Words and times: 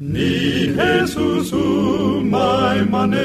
ni 0.00 0.68
Jesus 0.76 1.56
manen 2.28 3.16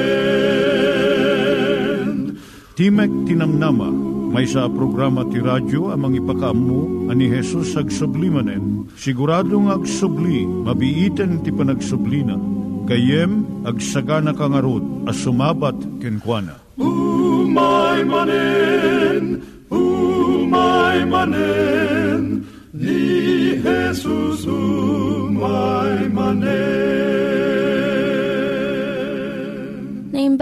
Timek 2.72 3.12
Tinamnama, 3.28 3.92
may 4.32 4.48
sa 4.48 4.64
programa 4.64 5.28
ti 5.28 5.44
radyo 5.44 5.92
amang 5.92 6.16
ipakaamu 6.16 7.12
ani 7.12 7.28
Hesus 7.28 7.76
ag 7.76 7.92
sublimanen. 7.92 8.88
Siguradong 8.96 9.68
ag 9.68 9.84
subli, 9.84 10.48
mabiiten 10.48 11.44
ti 11.44 11.52
panagsublina. 11.52 12.40
Kayem 12.88 13.44
ag 13.68 13.76
sagana 13.76 14.32
kangarot 14.32 15.04
as 15.04 15.20
sumabat 15.20 15.76
kenkwana. 16.00 16.56
Umay 16.80 18.08
manen, 18.08 19.44
umay 19.68 21.04
manen, 21.04 22.48
ni 22.72 23.60
Jesus 23.60 24.48
umay 24.48 25.71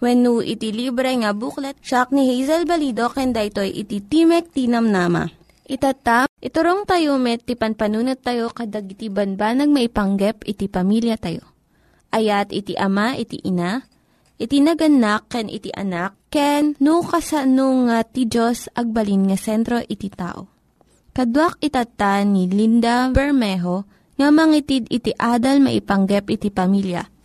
When 0.00 0.24
no 0.24 0.40
iti 0.40 0.72
libre 0.72 1.12
nga 1.12 1.36
booklet, 1.36 1.76
siya 1.84 2.08
ni 2.08 2.24
Hazel 2.24 2.64
Balido 2.64 3.12
ken 3.12 3.36
daytoy 3.36 3.68
iti 3.68 4.00
Timek 4.00 4.48
Tinam 4.48 4.88
Nama. 4.88 5.28
Itata, 5.68 6.24
iturong 6.40 6.88
tayo 6.88 7.20
met 7.20 7.44
ti 7.44 7.52
panpanunat 7.52 8.24
tayo 8.24 8.48
kadag 8.48 8.88
iti 8.88 9.12
banbanag 9.12 9.68
maipanggep 9.68 10.42
iti 10.48 10.66
pamilya 10.72 11.20
tayo. 11.20 11.44
Ayat 12.10 12.50
iti 12.50 12.74
ama 12.74 13.14
iti 13.14 13.38
ina, 13.44 13.84
iti 14.40 14.58
naganak 14.64 15.28
ken 15.28 15.46
iti 15.52 15.70
anak, 15.70 16.16
ken 16.32 16.74
no 16.80 17.04
kasano 17.04 17.86
nga 17.86 18.02
ti 18.02 18.24
Diyos 18.24 18.72
agbalin 18.72 19.30
nga 19.30 19.38
sentro 19.38 19.78
iti 19.84 20.08
tao. 20.10 20.48
Kaduak 21.12 21.60
itata 21.60 22.24
ni 22.24 22.48
Linda 22.48 23.12
Bermejo, 23.12 23.84
nga 24.16 24.32
mangitid 24.32 24.88
iti 24.88 25.12
adal 25.14 25.60
maipanggep 25.60 26.24
iti 26.32 26.48
pamilya. 26.48 27.19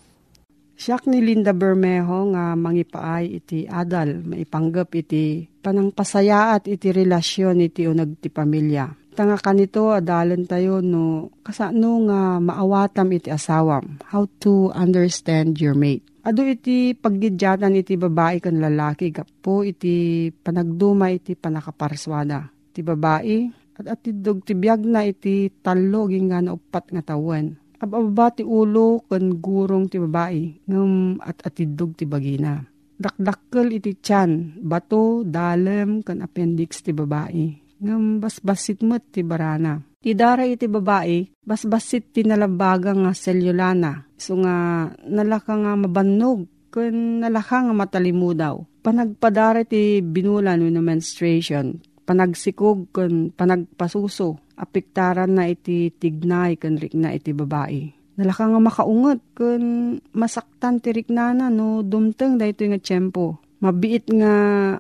Siya 0.75 0.99
ni 1.07 1.23
Linda 1.23 1.55
Bermejo 1.55 2.35
nga 2.35 2.51
mangipaay 2.51 3.39
iti 3.39 3.63
adal, 3.63 4.27
maipanggep 4.27 4.89
iti 4.99 5.47
panangpasayaat 5.63 6.67
iti 6.67 6.91
relasyon 6.91 7.63
iti 7.63 7.87
unag 7.87 8.19
ti 8.19 8.27
pamilya. 8.27 8.91
Tanga 9.15 9.39
kanito 9.39 9.95
adalan 9.95 10.43
tayo 10.43 10.83
no 10.83 11.31
kasano 11.39 12.03
nga 12.11 12.43
maawatam 12.43 13.07
iti 13.15 13.31
asawam. 13.31 14.03
How 14.11 14.27
to 14.43 14.75
understand 14.75 15.55
your 15.63 15.71
mate. 15.71 16.03
Ado 16.27 16.43
iti 16.43 16.91
paggidyatan 16.91 17.79
iti 17.79 17.95
babae 17.95 18.43
kan 18.43 18.59
lalaki 18.59 19.15
gapo 19.15 19.63
iti 19.63 20.27
panagduma 20.27 21.07
iti 21.15 21.39
panakaparswada. 21.39 22.51
Iti 22.75 22.83
babae 22.83 23.37
at 23.79 23.87
atidog 23.87 24.43
ti 24.43 24.51
biyag 24.51 24.83
na 24.83 25.07
iti 25.07 25.47
talo 25.63 26.11
nga 26.11 26.43
na 26.43 26.51
upat 26.51 26.91
nga 26.91 27.15
tawen. 27.15 27.55
Ababa 27.85 28.33
ti 28.33 28.41
ulo 28.41 29.05
kan 29.05 29.37
gurong 29.37 29.85
ti 29.85 30.01
babae 30.01 30.65
ngam 30.65 31.21
at 31.21 31.37
atidog 31.45 31.93
ti 31.93 32.09
bagina. 32.09 32.65
Dakdakkel 32.97 33.77
iti 33.77 33.93
tiyan, 33.93 34.57
bato, 34.65 35.21
dalem, 35.21 36.01
kan 36.01 36.25
appendix 36.25 36.81
ti 36.81 36.97
babae. 36.97 37.77
Ngam 37.77 38.17
basbasit 38.17 38.81
met 38.81 39.05
ti 39.13 39.21
barana. 39.21 39.77
Ti 40.01 40.17
dara 40.17 40.47
iti 40.49 40.65
babae, 40.65 41.29
basbasit 41.45 42.09
ti 42.09 42.25
nalabaga 42.25 42.95
nga 42.97 43.11
selyulana. 43.13 44.09
So 44.17 44.39
nga 44.41 44.89
nalaka 45.05 45.53
nga 45.53 45.77
mabannog, 45.77 46.71
kan 46.73 47.21
nalaka 47.21 47.69
nga 47.69 47.73
matalimudaw. 47.73 48.55
Panagpadara 48.81 49.61
ti 49.65 50.01
binulan 50.01 50.61
no 50.61 50.81
menstruation, 50.81 51.81
panagsikog 52.05 52.89
kan 52.93 53.33
panagpasuso, 53.33 54.44
apiktaran 54.55 55.35
na 55.35 55.51
iti 55.51 55.91
tignay 55.91 56.55
kan 56.55 56.79
rikna 56.79 57.11
iti 57.11 57.31
babae. 57.35 57.91
Nalaka 58.15 58.47
nga 58.47 58.61
makaungot 58.63 59.19
kan 59.35 59.63
masaktan 60.15 60.79
ti 60.79 60.95
riknana 60.95 61.51
no 61.51 61.83
dumteng 61.83 62.39
dahito 62.39 62.63
nga 62.63 62.79
tiyempo. 62.79 63.43
Mabiit 63.59 64.07
nga 64.11 64.33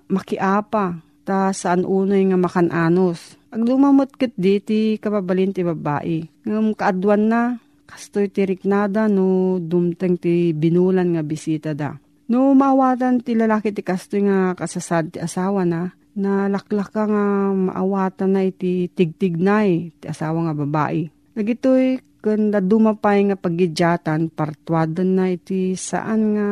makiapa 0.07 1.03
ta 1.27 1.51
saan 1.51 1.83
unay 1.83 2.23
nga 2.31 2.39
makananos. 2.39 3.35
Ag 3.51 3.63
lumamot 3.67 4.11
ket 4.15 4.31
di 4.39 4.63
ti 4.63 4.79
kababalin 4.95 5.51
ti 5.51 5.67
babae. 5.67 6.47
Ngam 6.47 6.75
kaadwan 6.79 7.23
na 7.27 7.41
kastoy 7.87 8.31
ti 8.31 8.47
riknada 8.47 9.11
no 9.11 9.59
dumteng 9.59 10.15
ti 10.15 10.55
binulan 10.55 11.15
nga 11.15 11.23
bisita 11.23 11.75
da. 11.75 11.95
No 12.31 12.55
maawatan 12.55 13.21
ti 13.21 13.35
lalaki 13.35 13.75
ti 13.75 13.83
kastoy 13.83 14.25
nga 14.25 14.57
kasasad 14.57 15.13
ti 15.13 15.17
asawa 15.21 15.61
na, 15.61 15.93
na 16.15 16.47
laklaka 16.47 17.03
nga 17.11 17.25
maawatan 17.51 18.31
na 18.31 18.41
iti 18.47 18.87
tigtignay 18.87 19.91
ti 19.99 20.05
asawa 20.07 20.47
nga 20.49 20.55
babae. 20.55 21.11
Nagitoy 21.35 21.99
kanda 22.23 22.63
dumapay 22.63 23.27
nga 23.29 23.37
pagidyatan 23.37 24.31
partwadan 24.31 25.19
na 25.19 25.29
iti 25.29 25.75
saan 25.75 26.21
nga 26.39 26.47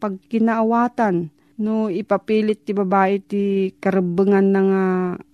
pagkinaawatan. 0.00 1.30
No 1.62 1.86
ipapilit 1.92 2.64
ti 2.66 2.72
babae 2.74 3.22
ti 3.22 3.70
karabengan 3.78 4.46
na 4.50 4.60
nga 4.66 4.84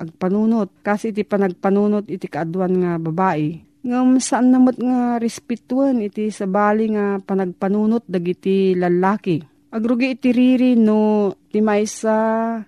agpanunot. 0.02 0.82
Kasi 0.84 1.14
iti 1.14 1.24
panagpanunot 1.24 2.10
iti 2.10 2.26
kaadwan 2.28 2.74
nga 2.82 2.92
babae. 3.00 3.64
Ngam 3.86 4.18
saan 4.18 4.50
namot 4.52 4.76
nga 4.76 5.16
respetuan 5.22 6.02
iti 6.02 6.28
sabali 6.34 6.92
nga 6.92 7.22
panagpanunot 7.22 8.04
dagiti 8.04 8.74
lalaki. 8.74 9.40
Agrugi 9.72 10.18
iti 10.18 10.34
riri 10.34 10.74
no 10.76 11.32
ti 11.48 11.62
maysa 11.64 12.18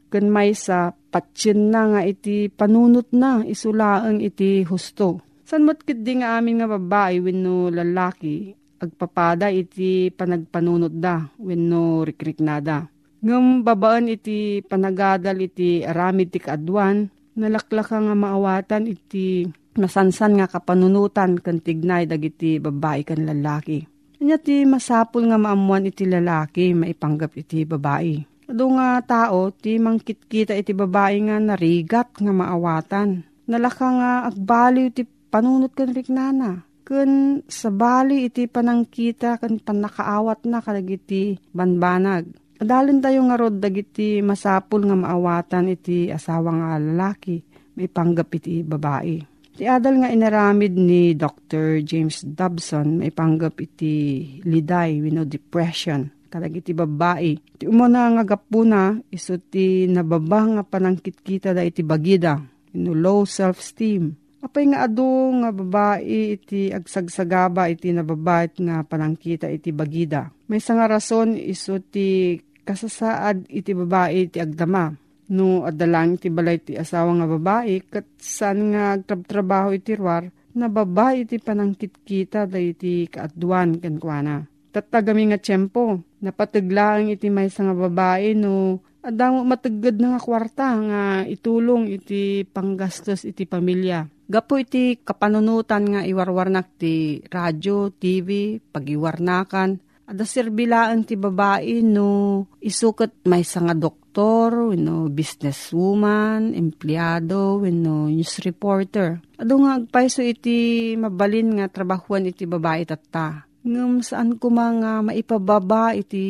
ken 0.09 0.31
maysa 0.31 0.95
patsin 1.11 1.75
na 1.75 1.91
nga 1.91 2.01
iti 2.07 2.47
panunot 2.49 3.11
na 3.13 3.43
isulaang 3.43 4.23
iti 4.23 4.63
husto. 4.65 5.21
San 5.43 5.67
mo't 5.67 5.83
di 5.83 6.13
nga 6.23 6.39
amin 6.39 6.63
nga 6.63 6.71
babae 6.71 7.19
wenno 7.19 7.69
lalaki 7.75 8.55
agpapada 8.81 9.51
iti 9.53 10.09
panagpanunot 10.15 10.95
da 10.95 11.27
wenno 11.37 12.07
rikrik 12.07 12.39
nada. 12.41 12.89
Ngam 13.21 13.67
babaan 13.67 14.09
iti 14.09 14.65
panagadal 14.65 15.37
iti 15.45 15.85
aramid 15.85 16.33
ti 16.33 16.41
kaadwan 16.41 17.05
nalaklaka 17.37 18.01
nga 18.01 18.17
maawatan 18.17 18.89
iti 18.89 19.45
nasansan 19.77 20.41
nga 20.41 20.49
kapanunutan 20.49 21.37
kan 21.37 21.61
tignay 21.61 22.09
dagiti 22.09 22.57
babae 22.57 23.05
kan 23.05 23.21
lalaki. 23.29 23.85
Kanya 24.17 24.37
ti 24.41 24.65
masapul 24.65 25.29
nga 25.29 25.37
maamuan 25.37 25.89
iti 25.89 26.09
lalaki 26.09 26.73
maipanggap 26.73 27.37
iti 27.37 27.69
babae. 27.69 28.30
Ado 28.51 28.67
nga 28.75 28.99
tao, 29.07 29.55
ti 29.55 29.79
mangkitkita 29.79 30.59
iti 30.59 30.75
babae 30.75 31.23
nga 31.23 31.39
narigat 31.39 32.19
nga 32.19 32.35
maawatan. 32.35 33.23
Nalaka 33.47 33.87
nga 33.95 34.11
agbaliw 34.27 34.91
ti 34.91 35.07
panunot 35.07 35.71
kan 35.71 35.95
riknana. 35.95 36.67
Kun 36.83 37.47
sa 37.47 37.71
bali 37.71 38.27
iti 38.27 38.51
panangkita 38.51 39.39
kan 39.39 39.63
panakaawat 39.63 40.51
na 40.51 40.59
kalagiti 40.59 41.39
banbanag. 41.55 42.27
Adalon 42.59 42.99
tayo 42.99 43.23
nga 43.31 43.39
rod 43.39 43.63
dagiti 43.63 44.19
masapul 44.19 44.83
nga 44.83 44.99
maawatan 44.99 45.71
iti 45.71 46.11
asawa 46.11 46.51
nga 46.51 46.71
lalaki, 46.83 47.39
may 47.79 47.87
panggap 47.87 48.35
iti 48.35 48.67
babae. 48.67 49.17
Ti 49.55 49.65
adal 49.71 50.03
nga 50.03 50.11
inaramid 50.11 50.75
ni 50.75 51.15
Dr. 51.15 51.87
James 51.87 52.27
Dobson, 52.27 52.99
may 52.99 53.15
panggap 53.15 53.63
iti 53.63 54.27
liday, 54.43 54.99
we 54.99 55.15
know 55.15 55.23
depression, 55.23 56.11
kalag 56.31 56.63
iti 56.63 56.71
babae. 56.71 57.35
Ti 57.59 57.67
umuna 57.67 58.07
nga 58.15 58.25
gapuna, 58.25 58.95
iso 59.11 59.37
ti 59.37 59.91
nababa 59.91 60.47
nga 60.47 60.63
panangkit 60.63 61.21
kita 61.27 61.51
da 61.51 61.67
iti 61.67 61.83
bagida, 61.83 62.39
know, 62.73 62.95
low 62.95 63.21
self-esteem. 63.27 64.15
Apay 64.41 64.73
nga 64.73 64.89
ado 64.89 65.05
nga 65.45 65.53
babae 65.53 66.41
iti 66.41 66.73
agsagsagaba 66.73 67.69
iti 67.69 67.93
nababait 67.93 68.57
nga 68.57 68.81
panangkita 68.81 69.53
iti 69.53 69.69
bagida. 69.69 70.33
May 70.49 70.65
nga 70.65 70.89
rason 70.89 71.37
iso 71.37 71.77
ti 71.77 72.41
kasasaad 72.65 73.53
iti 73.53 73.77
babae 73.77 74.33
iti 74.33 74.41
agdama. 74.41 74.97
No 75.31 75.69
adalang 75.69 76.17
iti 76.17 76.33
balay 76.33 76.57
iti 76.57 76.73
asawa 76.75 77.21
nga 77.21 77.29
babae 77.29 77.85
kat 77.85 78.09
saan 78.17 78.73
nga 78.73 78.97
agtrab-trabaho 78.97 79.77
iti 79.77 79.93
ruar 79.93 80.33
na 80.57 80.67
babae 80.73 81.29
iti 81.29 81.37
panangkit 81.37 82.01
kita 82.03 82.49
da 82.49 82.57
iti 82.57 83.07
kaadwan 83.13 83.77
kankwana. 83.77 84.49
Tatagami 84.71 85.35
nga 85.35 85.39
tiyempo, 85.43 85.99
napataglaang 86.23 87.11
iti 87.11 87.27
may 87.27 87.51
nga 87.51 87.75
babae 87.75 88.39
no 88.39 88.79
adang 89.03 89.43
matagad 89.43 89.99
nga 89.99 90.21
kwarta 90.23 90.79
nga 90.79 91.03
itulong 91.27 91.91
iti 91.91 92.47
panggastos 92.47 93.27
iti 93.27 93.51
pamilya. 93.51 94.07
Gapo 94.31 94.63
iti 94.63 94.95
kapanunutan 95.03 95.91
nga 95.91 96.01
iwarwarnak 96.07 96.79
ti 96.79 97.19
radyo, 97.27 97.91
TV, 97.99 98.63
pagiwarnakan, 98.71 99.91
Ada 100.11 100.27
sirbilaan 100.27 101.07
ti 101.07 101.15
babae 101.15 101.87
no 101.87 102.43
isukat 102.59 103.23
may 103.31 103.47
nga 103.47 103.79
doktor, 103.79 104.75
no 104.75 105.07
businesswoman, 105.07 106.51
empleyado, 106.51 107.63
no 107.71 108.11
news 108.11 108.43
reporter. 108.43 109.23
Ado 109.39 109.55
nga 109.63 109.79
agpaiso 109.79 110.19
iti 110.27 110.99
mabalin 110.99 111.63
nga 111.63 111.71
trabahuan 111.71 112.27
iti 112.27 112.43
babae 112.43 112.83
tatta. 112.91 113.50
Ngam 113.61 114.01
saan 114.01 114.41
ko 114.41 114.49
mga 114.49 115.05
maipababa 115.05 115.93
iti 115.93 116.25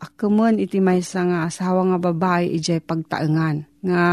akaman 0.00 0.56
iti 0.56 0.80
may 0.80 1.04
nga 1.04 1.48
asawa 1.48 1.84
nga 1.92 1.98
babae 2.00 2.48
ijay 2.56 2.80
pagtaengan 2.80 3.68
nga 3.84 4.04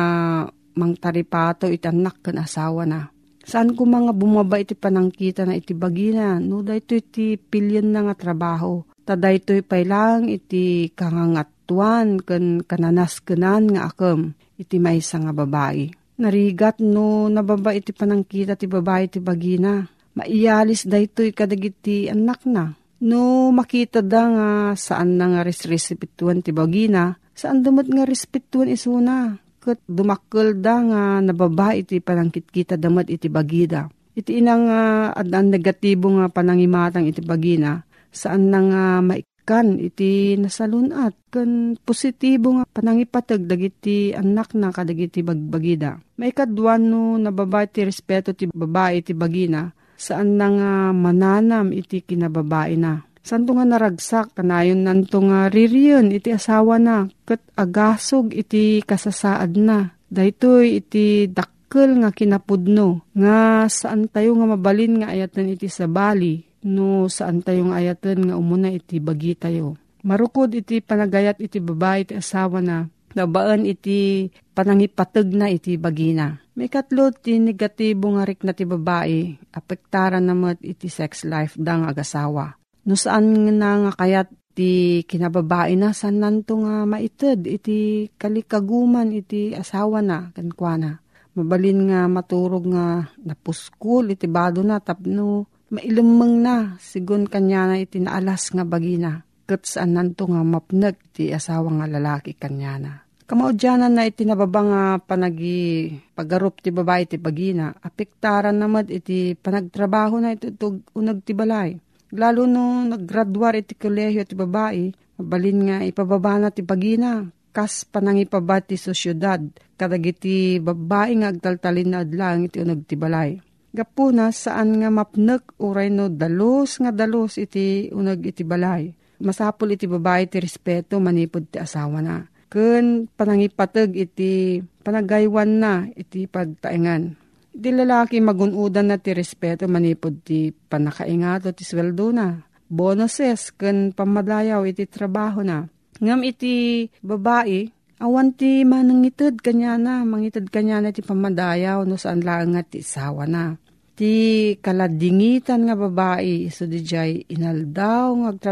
mangtaripato 0.76 1.72
iti 1.72 1.88
anak 1.88 2.20
kan 2.20 2.42
asawa 2.42 2.84
na. 2.84 3.14
Saan 3.44 3.76
ko 3.76 3.84
mga 3.84 4.16
bumaba 4.16 4.56
iti 4.56 4.72
panangkita 4.72 5.44
na 5.44 5.60
iti 5.60 5.76
bagina, 5.76 6.40
no 6.40 6.64
dayto 6.64 6.96
iti 6.96 7.36
pilyon 7.36 7.92
na 7.92 8.08
nga 8.08 8.16
trabaho. 8.16 8.88
Ta 9.04 9.20
dayto 9.20 9.52
pay 9.68 9.84
lang 9.84 10.32
iti 10.32 10.88
kangangatuan 10.96 12.24
kan 12.24 12.64
kananas 12.64 13.20
kanan 13.20 13.76
nga 13.76 13.92
akam 13.92 14.32
iti 14.56 14.80
maysa 14.80 15.20
nga 15.20 15.36
babae. 15.36 15.92
Narigat 16.24 16.80
no 16.80 17.28
nababa 17.28 17.76
iti 17.76 17.92
panangkita 17.92 18.56
ti 18.56 18.64
babae 18.64 19.12
ti 19.12 19.20
bagina. 19.20 19.84
Maiyalis 20.14 20.86
daytoy 20.86 21.34
kadagiti 21.34 22.06
anak 22.10 22.46
na. 22.46 22.78
No 23.04 23.52
makita 23.52 24.00
da 24.00 24.24
nga 24.30 24.50
saan 24.80 25.20
na 25.20 25.28
nga 25.28 25.42
resresipituan 25.44 26.40
ti 26.40 26.56
bagina, 26.56 27.20
saan 27.36 27.60
dumot 27.60 27.90
nga 27.90 28.08
respetuan 28.08 28.72
isuna 28.72 29.36
ket 29.64 29.80
dumakkel 29.88 30.60
da 30.60 30.76
nga 30.84 31.02
nababa 31.24 31.72
iti 31.76 32.04
panangkit 32.04 32.52
kita 32.52 32.76
damat 32.80 33.08
iti 33.12 33.28
bagida. 33.28 33.88
Iti 34.14 34.40
inang 34.40 34.70
uh, 34.70 35.10
adan 35.16 35.50
negatibo 35.50 36.12
nga 36.16 36.30
panangimatang 36.30 37.10
iti 37.10 37.24
bagina, 37.26 37.82
saan 38.14 38.54
na 38.54 38.60
nga 38.62 38.84
maikan 39.02 39.82
iti 39.82 40.38
nasalunat, 40.38 41.18
kan 41.34 41.74
positibo 41.82 42.62
nga 42.62 42.70
panangipatag 42.70 43.50
dagiti 43.50 44.14
anak 44.14 44.54
na 44.54 44.70
kadagiti 44.70 45.26
bagbagida. 45.26 45.98
Maikadwan 46.22 46.84
no 46.86 47.18
nababa 47.18 47.66
iti 47.66 47.82
respeto 47.82 48.38
ti 48.38 48.46
babae 48.46 49.02
iti 49.02 49.18
bagina, 49.18 49.74
saan 49.98 50.36
na 50.40 50.48
nga 50.50 50.72
mananam 50.92 51.74
iti 51.74 52.04
kinababae 52.04 52.76
na? 52.78 53.06
Santo 53.24 53.56
nga 53.56 53.64
naragsak, 53.64 54.36
kanayon 54.36 54.84
nanto 54.84 55.24
nga 55.24 55.48
ririyon, 55.48 56.12
iti 56.12 56.36
asawa 56.36 56.76
na, 56.76 57.08
kat 57.24 57.40
agasog 57.56 58.36
iti 58.36 58.84
kasasaad 58.84 59.56
na. 59.56 59.96
Daytoy 60.12 60.84
iti 60.84 61.32
dakkel 61.32 62.04
nga 62.04 62.12
kinapudno, 62.12 63.08
nga 63.16 63.64
saan 63.72 64.12
tayo 64.12 64.36
nga 64.36 64.48
mabalin 64.52 65.00
nga 65.00 65.16
ayatan 65.16 65.56
iti 65.56 65.72
sabali, 65.72 66.44
no 66.68 67.08
saan 67.08 67.40
tayo 67.40 67.72
nga 67.72 67.80
ayatan 67.80 68.28
nga 68.28 68.36
umuna 68.36 68.68
iti 68.68 69.00
bagi 69.00 69.40
tayo. 69.40 69.80
Marukod 70.04 70.52
iti 70.52 70.84
panagayat 70.84 71.40
iti 71.40 71.64
babae 71.64 72.04
iti 72.04 72.14
asawa 72.20 72.60
na, 72.60 72.92
nabaan 73.14 73.66
iti 73.66 74.30
panangipatag 74.54 75.30
na 75.34 75.50
iti 75.50 75.78
bagina. 75.78 76.38
May 76.54 76.70
katlo 76.70 77.10
ti 77.10 77.42
negatibo 77.42 78.14
nga 78.14 78.30
rik 78.30 78.46
na 78.46 78.54
ti 78.54 78.62
babae, 78.70 79.50
apektaran 79.58 80.30
namat 80.30 80.62
iti 80.62 80.86
sex 80.86 81.26
life 81.26 81.58
dang 81.58 81.90
agasawa. 81.90 82.54
No 82.86 82.94
saan 82.94 83.34
nga 83.34 83.72
nga 83.82 83.92
kayat 83.98 84.30
ti 84.54 85.02
kinababae 85.10 85.74
na 85.74 85.98
saan 85.98 86.22
nanto 86.22 86.62
nga 86.62 86.86
maited 86.86 87.50
iti 87.50 88.06
kalikaguman 88.22 89.10
iti 89.10 89.58
asawa 89.58 90.06
na 90.06 90.30
kankwana. 90.30 91.02
Mabalin 91.34 91.90
nga 91.90 92.06
maturog 92.06 92.70
nga 92.70 93.10
napuskul 93.26 94.14
iti 94.14 94.30
bado 94.30 94.62
na 94.62 94.78
tapno 94.78 95.50
mailumeng 95.74 96.46
na 96.46 96.78
sigun 96.78 97.26
kanya 97.26 97.74
na 97.74 97.82
iti 97.82 97.98
naalas 97.98 98.54
nga 98.54 98.62
bagina. 98.62 99.26
Kat 99.50 99.66
saan 99.66 99.98
nanto 99.98 100.30
nga 100.30 100.46
mapnag 100.46 100.96
ti 101.12 101.34
asawa 101.34 101.82
nga 101.82 101.90
lalaki 101.90 102.38
kanya 102.38 102.74
na. 102.78 102.94
Kamaudyanan 103.34 103.98
na 103.98 104.06
iti 104.06 104.30
nababa 104.30 105.02
panagi 105.02 105.90
pagarup 106.14 106.62
ti 106.62 106.70
babae 106.70 107.10
ti 107.10 107.18
bagina, 107.18 107.74
apektaran 107.82 108.54
namad 108.54 108.94
iti 108.94 109.34
panagtrabaho 109.34 110.22
na 110.22 110.38
iti 110.38 110.54
unag 110.94 111.26
ti 111.26 111.34
balay 111.34 111.74
Lalo 112.14 112.46
no 112.46 112.86
naggraduar 112.86 113.58
iti 113.58 113.74
kolehiyo 113.74 114.22
ti 114.30 114.38
babae, 114.38 114.94
mabalin 115.18 115.60
nga 115.66 115.78
ipababa 115.82 116.38
na 116.38 116.54
ti 116.54 116.62
pagina, 116.62 117.26
kas 117.50 117.90
panangipaba 117.90 118.62
ti 118.62 118.78
sosyudad, 118.78 119.42
kadagiti 119.82 120.62
babae 120.62 121.18
nga 121.18 121.34
agtaltalin 121.34 121.90
na 121.90 122.06
adlang 122.06 122.54
iti 122.54 122.62
unag 122.62 122.86
ti 122.86 122.94
balay. 122.94 123.42
Gapuna 123.74 124.30
saan 124.30 124.78
nga 124.78 124.94
mapnek 124.94 125.58
uray 125.58 125.90
no 125.90 126.06
dalos 126.06 126.78
nga 126.78 126.94
dalos 126.94 127.42
iti 127.42 127.90
unag 127.90 128.30
iti 128.30 128.46
balay. 128.46 128.94
Masapul 129.26 129.74
iti 129.74 129.90
babae 129.90 130.30
ti 130.30 130.38
respeto 130.38 131.02
manipod 131.02 131.50
ti 131.50 131.58
asawa 131.58 131.98
na. 131.98 132.30
Kun 132.54 133.10
panangipatag 133.10 133.98
iti 133.98 134.62
panagaywan 134.86 135.58
na 135.58 135.90
iti 135.98 136.30
pagtaengan 136.30 137.18
Di 137.54 137.70
lalaki 137.70 138.18
magunudan 138.18 138.90
na 138.90 138.98
ti 138.98 139.14
respeto 139.14 139.70
manipod 139.70 140.26
ti 140.26 140.50
panakaingato 140.50 141.54
ti 141.54 141.62
sweldo 141.62 142.10
na. 142.10 142.42
Bonuses 142.66 143.54
ken 143.54 143.94
pamadayaw 143.94 144.66
iti 144.66 144.90
trabaho 144.90 145.46
na. 145.46 145.70
Ngam 146.02 146.26
iti 146.26 146.86
babae, 147.06 147.70
awan 148.02 148.34
ti 148.34 148.66
manangitid 148.66 149.38
kanya 149.46 149.78
na, 149.78 150.02
mangitid 150.02 150.50
kanya 150.50 150.82
na 150.82 150.90
ti 150.90 151.06
pamadayaw 151.06 151.86
no 151.86 151.94
saan 151.94 152.26
lang 152.26 152.58
nga 152.58 152.66
ti 152.66 152.82
sawa 152.82 153.30
na. 153.30 153.54
Ti 153.94 154.14
kaladingitan 154.58 155.70
nga 155.70 155.78
babae, 155.78 156.50
so 156.50 156.66
di 156.66 156.82
jay 156.82 157.22
inaldaw 157.30 158.18
nga 158.18 158.50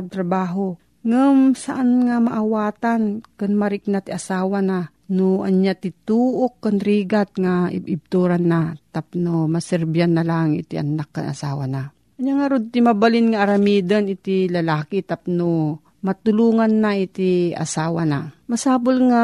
Ngam 1.02 1.58
saan 1.58 2.06
nga 2.06 2.22
maawatan, 2.22 3.26
kan 3.34 3.52
marik 3.58 3.90
na 3.90 4.06
ti 4.06 4.14
asawa 4.14 4.62
na, 4.62 4.94
no 5.12 5.42
anya 5.42 5.74
ti 5.74 5.90
tuok 5.92 6.64
kan 6.64 6.78
rigat 6.78 7.36
nga 7.36 7.68
ibibturan 7.74 8.46
na 8.48 8.78
tapno 8.94 9.50
maserbyan 9.50 10.16
na 10.16 10.24
lang 10.24 10.56
iti 10.56 10.80
anak 10.80 11.10
kan 11.12 11.34
asawa 11.34 11.66
na. 11.68 11.92
Anya 12.22 12.34
nga 12.38 12.48
rod 12.54 12.70
ti 12.70 12.80
mabalin 12.80 13.34
nga 13.34 13.44
aramidan 13.44 14.08
iti 14.08 14.48
lalaki 14.48 15.04
tapno 15.04 15.82
matulungan 16.06 16.72
na 16.80 16.96
iti 16.96 17.52
asawa 17.52 18.08
na. 18.08 18.32
Masabol 18.48 19.12
nga 19.12 19.24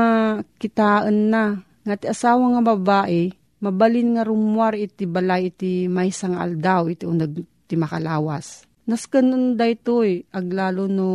kitaan 0.60 1.30
na 1.30 1.62
nga 1.86 1.96
ti 1.96 2.10
asawa 2.10 2.58
nga 2.58 2.74
babae 2.74 3.32
mabalin 3.64 4.18
nga 4.18 4.28
rumwar 4.28 4.74
iti 4.76 5.08
balay 5.08 5.54
iti 5.54 5.88
may 5.88 6.10
sang 6.10 6.36
aldaw 6.36 6.90
iti 6.92 7.08
unag 7.08 7.38
ti 7.70 7.80
makalawas. 7.80 8.68
Naskan 8.88 9.60
daytoy 9.60 10.32
aglalo 10.32 10.88
no 10.88 11.10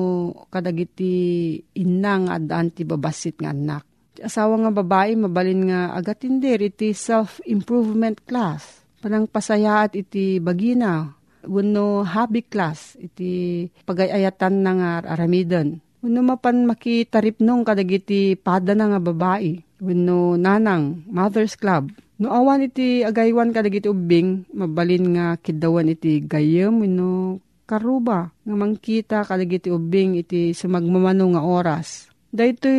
kadagiti 0.53 1.57
inang 1.81 2.29
adaan 2.29 2.69
ti 2.69 2.85
babasit 2.85 3.41
nga 3.41 3.51
anak 3.57 3.89
asawa 4.23 4.55
nga 4.63 4.73
babae 4.73 5.19
mabalin 5.19 5.73
nga 5.73 5.81
agatindir 5.99 6.63
iti 6.63 6.95
self-improvement 6.95 8.23
class. 8.23 8.85
Panang 9.03 9.27
pasayaat 9.27 9.99
iti 9.99 10.39
bagina. 10.39 11.11
Wano 11.43 12.07
hobby 12.07 12.47
class 12.47 12.95
iti 13.03 13.67
pagayayatan 13.83 14.55
na 14.63 14.73
nga 14.79 14.91
aramidon. 15.19 15.83
Wano 15.99 16.21
mapan 16.23 16.71
makitarip 16.71 17.43
nung 17.43 17.67
kadagiti 17.67 18.39
pada 18.39 18.79
na 18.79 18.95
nga 18.95 19.01
babae. 19.03 19.59
Wano 19.83 20.39
nanang, 20.39 21.03
mother's 21.11 21.59
club. 21.59 21.91
No 22.23 22.31
awan 22.31 22.63
iti 22.63 23.03
agaywan 23.03 23.51
kadagiti 23.51 23.91
ubing, 23.91 24.47
mabalin 24.55 25.19
nga 25.19 25.35
kidawan 25.43 25.91
iti 25.91 26.23
gayam, 26.23 26.79
wano 26.79 27.43
karuba. 27.65 28.35
Nga 28.45 28.57
mangkita 28.57 29.19
kadagiti 29.25 29.69
ubing 29.73 30.19
iti 30.19 30.53
sumagmamano 30.53 31.37
nga 31.37 31.43
oras 31.43 32.13
Dahito 32.33 32.73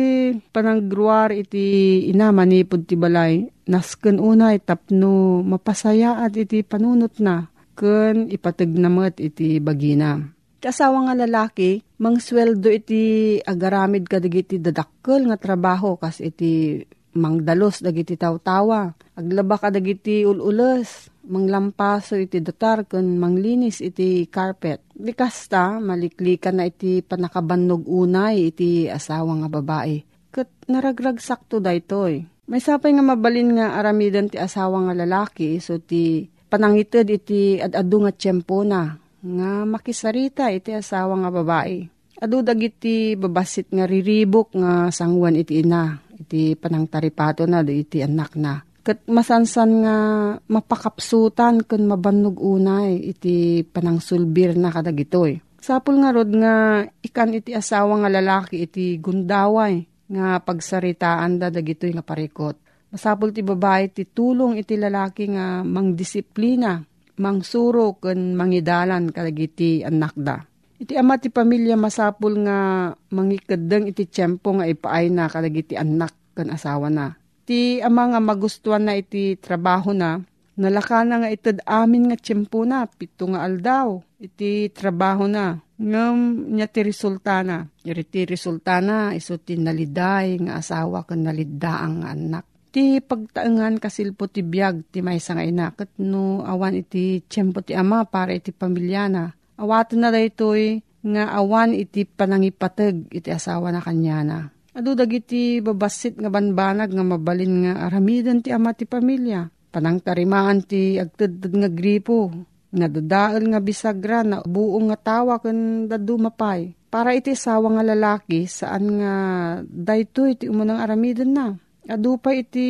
panagruar 0.50 1.30
iti 1.30 2.02
ina 2.10 2.34
manipod 2.34 2.90
ti 2.90 2.98
balay, 2.98 3.46
nasken 3.70 4.18
unay 4.18 4.58
tapno 4.58 5.46
mapasaya 5.46 6.26
at 6.26 6.34
iti 6.34 6.66
panunot 6.66 7.22
na, 7.22 7.46
ken 7.78 8.26
ipatag 8.34 8.74
namat 8.74 9.22
iti 9.22 9.62
bagina. 9.62 10.18
Ti 10.58 10.74
nga 10.74 11.14
lalaki, 11.14 11.86
mangsweldo 12.02 12.66
iti 12.66 13.38
agaramid 13.38 14.10
kadagiti 14.10 14.58
dadakkel 14.58 15.30
nga 15.30 15.38
trabaho 15.38 16.02
kas 16.02 16.18
iti 16.18 16.82
mangdalos 17.14 17.78
dagiti 17.78 18.18
tawtawa. 18.18 18.90
Aglaba 19.14 19.62
ka 19.62 19.70
dagiti 19.70 20.26
ulules, 20.26 21.13
manglampaso 21.24 22.20
iti 22.20 22.40
datar 22.44 22.84
kun 22.84 23.16
manglinis 23.16 23.80
iti 23.80 24.28
carpet. 24.28 24.84
Di 24.92 25.12
kasta, 25.16 25.80
maliklikan 25.80 26.60
na 26.60 26.68
iti 26.68 27.00
panakabannog 27.00 27.88
unay 27.88 28.52
iti 28.52 28.86
asawa 28.86 29.44
nga 29.44 29.48
babae. 29.48 29.96
Kat 30.30 30.48
naragrag 30.68 31.18
sakto 31.20 31.58
daytoy. 31.58 32.24
May 32.44 32.60
sapay 32.60 32.92
nga 32.92 33.04
mabalin 33.04 33.56
nga 33.56 33.80
aramidan 33.80 34.28
ti 34.28 34.36
asawa 34.36 34.84
nga 34.84 34.94
lalaki, 34.94 35.56
so 35.64 35.80
ti 35.80 36.28
panangitid 36.52 37.08
iti 37.08 37.56
adado 37.56 38.04
nga 38.04 38.12
tiyempo 38.12 38.60
na, 38.60 39.00
nga 39.24 39.50
makisarita 39.64 40.52
iti 40.52 40.76
asawa 40.76 41.16
nga 41.24 41.30
babae. 41.32 41.88
Adu 42.20 42.44
dagiti 42.44 43.16
babasit 43.16 43.72
nga 43.72 43.88
riribok 43.88 44.52
nga 44.54 44.92
sangwan 44.92 45.40
iti 45.40 45.64
ina, 45.64 45.98
iti 46.20 46.52
panangtaripato 46.52 47.48
na, 47.48 47.64
iti 47.64 48.04
anak 48.04 48.36
na 48.36 48.60
Kat 48.84 49.00
masansan 49.08 49.80
nga 49.80 49.96
mapakapsutan 50.44 51.64
kun 51.64 51.88
mabannog 51.88 52.36
unay 52.36 53.00
iti 53.00 53.64
panangsulbir 53.64 54.60
na 54.60 54.68
kadagitoy. 54.68 55.40
Sapul 55.56 56.04
nga 56.04 56.12
rod 56.12 56.28
nga 56.28 56.84
ikan 57.00 57.32
iti 57.32 57.56
asawa 57.56 58.04
nga 58.04 58.12
lalaki 58.12 58.68
iti 58.68 59.00
gundaway 59.00 59.88
nga 60.12 60.36
pagsaritaan 60.44 61.40
da 61.40 61.48
dagitoy 61.48 61.96
nga 61.96 62.04
parikot. 62.04 62.60
Masapul 62.92 63.32
ti 63.32 63.40
babae 63.40 63.88
ti 63.88 64.04
tulong 64.04 64.60
iti 64.60 64.76
lalaki 64.76 65.32
nga 65.32 65.64
mangdisiplina, 65.64 66.84
mangsuro 67.24 67.96
ken 67.96 68.36
mangidalan 68.36 69.08
kadagiti 69.08 69.80
anak 69.80 70.12
da. 70.12 70.44
Iti 70.76 70.92
ama 70.92 71.16
ti 71.16 71.32
pamilya 71.32 71.80
masapul 71.80 72.36
nga 72.44 72.92
mangikadeng 72.92 73.88
iti 73.88 74.04
tiyempo 74.04 74.60
nga 74.60 74.68
ipaay 74.68 75.08
na 75.08 75.32
kadagiti 75.32 75.72
anak 75.72 76.12
ken 76.36 76.52
asawa 76.52 76.92
na 76.92 77.16
Ti 77.44 77.84
ama 77.84 78.08
nga 78.08 78.20
magustuhan 78.24 78.88
na 78.88 78.96
iti 78.96 79.36
trabaho 79.36 79.92
na, 79.92 80.20
nalaka 80.56 81.04
na 81.04 81.20
nga 81.20 81.30
itad 81.30 81.60
amin 81.68 82.08
nga 82.08 82.16
tiyempo 82.16 82.64
na, 82.64 82.88
pito 82.88 83.28
nga 83.28 83.44
aldaw, 83.44 84.00
iti 84.16 84.72
trabaho 84.72 85.28
na. 85.28 85.60
Ngam 85.74 86.48
niya 86.54 86.70
ti 86.70 86.80
resulta 86.86 87.42
na. 87.42 87.66
Iri 87.82 88.06
ti 88.06 88.24
resulta 88.24 88.78
na, 88.78 89.12
iso 89.12 89.36
ti 89.36 89.58
naliday 89.58 90.38
nga 90.40 90.62
asawa 90.62 91.02
kan 91.04 91.20
nalidaang 91.26 91.94
nga 92.00 92.08
anak. 92.14 92.44
Ti 92.74 92.98
pagtaengan 92.98 93.78
kasilpo 93.78 94.26
ti 94.26 94.42
biyag 94.42 94.90
ti 94.90 94.98
may 95.02 95.18
nga 95.18 95.44
ina. 95.44 95.70
Kat 95.74 95.94
no 96.02 96.42
awan 96.42 96.78
iti 96.78 97.22
tiyempo 97.22 97.62
ti 97.62 97.74
ama 97.74 98.06
para 98.06 98.34
iti 98.34 98.50
pamilya 98.50 99.06
na. 99.10 99.30
Awatan 99.54 100.02
na 100.02 100.10
daytoy 100.10 100.82
nga 101.04 101.30
awan 101.36 101.76
iti 101.76 102.02
panangipateg 102.02 103.12
iti 103.14 103.30
asawa 103.30 103.70
na 103.70 103.78
kanya 103.78 104.18
na. 104.26 104.38
Adu 104.74 104.98
dagiti 104.98 105.62
babasit 105.62 106.18
nga 106.18 106.26
banbanag 106.26 106.90
nga 106.90 107.04
mabalin 107.06 107.62
nga 107.62 107.86
aramidan 107.86 108.42
ti 108.42 108.50
ama 108.50 108.74
ti 108.74 108.90
pamilya. 108.90 109.46
Panang 109.70 110.02
tarimaan 110.02 110.66
ti 110.66 110.98
agtudtud 110.98 111.54
nga 111.54 111.70
gripo. 111.70 112.34
Nga 112.74 112.90
dadaal 112.90 113.54
nga 113.54 113.60
bisagra 113.62 114.26
na 114.26 114.42
buong 114.42 114.90
nga 114.90 114.98
tawa 114.98 115.38
kan 115.38 115.86
dadu 115.86 116.18
mapay. 116.18 116.74
Para 116.90 117.14
iti 117.14 117.38
sawa 117.38 117.78
nga 117.78 117.86
lalaki 117.86 118.50
saan 118.50 118.98
nga 118.98 119.14
dayto 119.62 120.26
iti 120.26 120.50
umunang 120.50 120.82
aramidan 120.82 121.30
na. 121.30 121.46
Adu 121.86 122.18
pa 122.18 122.34
iti 122.34 122.66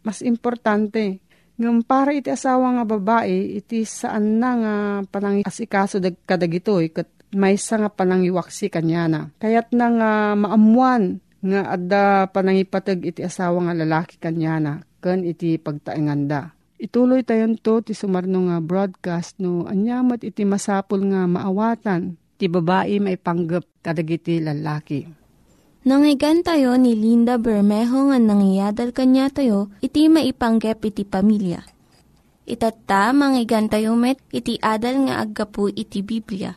mas 0.00 0.24
importante. 0.24 1.20
Ngam 1.60 1.84
para 1.84 2.14
iti 2.16 2.32
asawa 2.32 2.80
nga 2.80 2.84
babae, 2.86 3.58
iti 3.58 3.82
saan 3.82 4.38
na 4.40 4.50
nga 4.54 4.74
panang 5.10 5.42
asikaso 5.44 5.98
dag 5.98 6.14
kadagitoy 6.24 6.88
kat 6.88 7.10
maysa 7.32 7.76
nga 7.80 7.90
panangiwaksi 7.92 8.72
kanya 8.72 9.04
na. 9.08 9.20
Kayat 9.40 9.72
na 9.76 9.86
nga 9.92 10.12
maamuan 10.36 11.20
nga 11.44 11.70
adda 11.70 12.26
panangipatag 12.32 13.04
iti 13.04 13.20
asawa 13.22 13.70
nga 13.70 13.74
lalaki 13.76 14.18
kanya 14.18 14.54
na 14.58 14.72
ken 14.98 15.22
iti 15.22 15.60
pagtaenganda. 15.60 16.56
Ituloy 16.78 17.26
tayon 17.26 17.58
to 17.58 17.82
ti 17.82 17.90
sumarno 17.94 18.50
nga 18.50 18.62
broadcast 18.62 19.42
no 19.42 19.66
anyamat 19.66 20.22
iti 20.22 20.46
masapul 20.46 21.02
nga 21.10 21.26
maawatan 21.26 22.14
ti 22.38 22.46
babae 22.46 23.02
may 23.02 23.18
panggap 23.18 23.66
kadagiti 23.82 24.38
lalaki. 24.38 25.02
Nangyigan 25.86 26.42
tayo 26.42 26.74
ni 26.74 26.94
Linda 26.94 27.38
Bermejo 27.38 28.10
nga 28.10 28.18
nangyadal 28.18 28.94
kanya 28.94 29.30
tayo 29.30 29.70
iti 29.82 30.06
maipanggep 30.06 30.78
iti 30.86 31.02
pamilya. 31.06 31.62
Itatta, 32.48 33.12
manggigan 33.12 33.68
tayo 33.68 33.92
met 33.92 34.16
iti 34.32 34.56
adal 34.64 35.04
nga 35.04 35.20
aggapu 35.20 35.68
iti 35.68 36.00
Biblia 36.00 36.56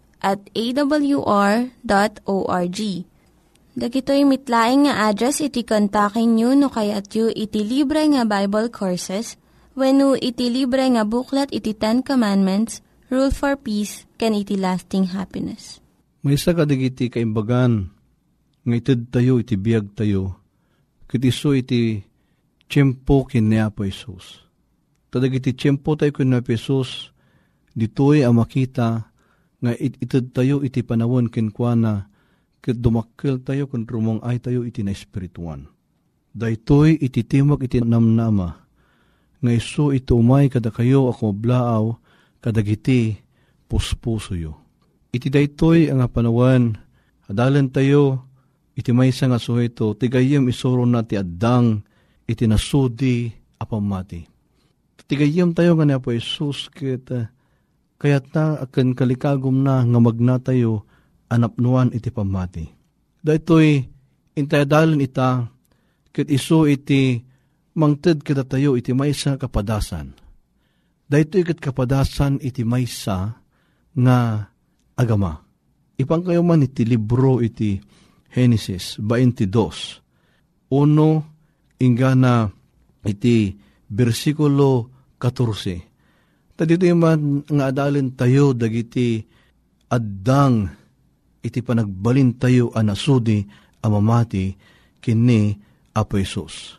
at 0.21 0.39
awr.org. 0.53 1.69
Dagitoy 3.71 4.21
mitlaing 4.27 4.85
nga 4.85 5.09
address 5.09 5.39
iti 5.41 5.63
kontakin 5.63 6.35
nyo 6.37 6.53
no 6.53 6.67
kayat 6.67 7.09
yu 7.15 7.31
iti 7.31 7.63
libre 7.63 8.03
nga 8.13 8.27
Bible 8.27 8.67
Courses 8.69 9.39
when 9.73 10.03
iti 10.19 10.51
libre 10.51 10.83
nga 10.91 11.07
buklat 11.07 11.49
iti 11.55 11.71
Ten 11.73 12.03
Commandments, 12.03 12.83
Rule 13.07 13.31
for 13.31 13.55
Peace, 13.55 14.03
can 14.19 14.35
iti 14.35 14.59
lasting 14.59 15.15
happiness. 15.15 15.79
May 16.21 16.37
isa 16.37 16.53
ka 16.53 16.67
digiti 16.67 17.09
kaimbagan 17.09 17.89
nga 18.61 18.75
itid 18.77 19.09
tayo 19.09 19.41
iti 19.41 19.57
biyag 19.57 19.97
tayo 19.97 20.37
kitiso 21.09 21.51
iti 21.57 22.05
tiyempo 22.71 23.27
kinea 23.27 23.67
po 23.73 23.83
Isus. 23.83 24.47
Tadag 25.11 25.35
iti 25.35 25.51
tiyempo 25.51 25.97
tayo 25.99 26.15
kinea 26.15 26.45
po 26.45 26.55
Isus 26.55 27.11
ditoy 27.75 28.23
ang 28.23 28.39
makita 28.39 29.10
nga 29.61 29.71
it 29.77 29.95
itid 30.01 30.33
tayo 30.33 30.65
iti 30.65 30.81
panawon 30.81 31.29
kenkwana 31.29 32.09
ket 32.61 32.81
dumakkel 32.81 33.41
tayo 33.45 33.69
kun 33.69 33.85
rumong 33.85 34.21
ay 34.25 34.41
tayo 34.41 34.65
iti 34.65 34.81
na 34.81 34.93
espirituan. 34.93 35.69
Daytoy 36.33 36.97
iti 36.97 37.21
timok 37.21 37.65
iti 37.65 37.77
namnama 37.81 38.49
nga 39.41 39.51
iso 39.51 39.93
ito 39.93 40.17
umay 40.17 40.49
kada 40.49 40.73
kayo 40.73 41.09
ako 41.09 41.33
blaaw 41.33 41.93
kadagiti 42.41 43.17
puspuso 43.69 44.33
yo. 44.33 44.57
Iti 45.13 45.29
daytoy 45.29 45.89
ang 45.93 46.05
panawan 46.09 46.77
adalan 47.29 47.69
tayo 47.69 48.25
iti 48.73 48.89
maysa 48.89 49.29
nga 49.29 49.37
suheto 49.37 49.93
tigayem 49.93 50.45
isuro 50.49 50.85
na 50.89 51.05
ti 51.05 51.17
addang 51.17 51.85
iti 52.25 52.49
nasudi 52.49 53.29
apamati. 53.61 54.25
Tigayem 55.11 55.51
tayo 55.51 55.75
nga 55.75 55.83
ni 55.83 55.91
Apo 55.91 56.15
Isus 56.15 56.71
ket 56.71 57.11
uh, 57.11 57.27
Kayat 58.01 58.33
na 58.33 58.57
akan 58.57 58.97
kalikagom 58.97 59.61
na 59.61 59.85
nga 59.85 59.99
magnatayo 60.01 60.89
anapnuan 61.29 61.93
iti 61.93 62.09
pamati. 62.09 62.65
Daytoy 63.21 63.77
intayadalan 64.33 65.05
ita 65.05 65.45
ket 66.09 66.25
iso 66.33 66.65
iti 66.65 67.21
mangted 67.77 68.25
kita 68.25 68.41
tayo 68.49 68.73
iti 68.73 68.97
maysa 68.97 69.37
kapadasan. 69.37 70.17
Daytoy 71.05 71.45
ket 71.45 71.61
kapadasan 71.61 72.41
iti 72.41 72.65
maysa 72.65 73.37
nga 73.93 74.17
agama. 74.97 75.37
Ipang 76.01 76.25
kayo 76.25 76.41
man 76.41 76.65
iti 76.65 76.81
libro 76.81 77.37
iti 77.37 77.77
Genesis 78.33 78.97
22. 78.97 80.73
Uno 80.73 81.09
ingana 81.77 82.49
iti 83.05 83.53
versikulo 83.93 84.89
14 85.21 85.90
Tadito 86.61 86.85
man 86.93 87.41
nga 87.49 87.73
adalin 87.73 88.13
tayo 88.13 88.53
dagiti 88.53 89.17
addang 89.89 90.69
iti 91.41 91.57
panagbalin 91.57 92.37
tayo 92.37 92.69
anasudi 92.77 93.41
amamati 93.81 94.53
kini 95.01 95.57
Apo 95.97 96.21
Isus. 96.21 96.77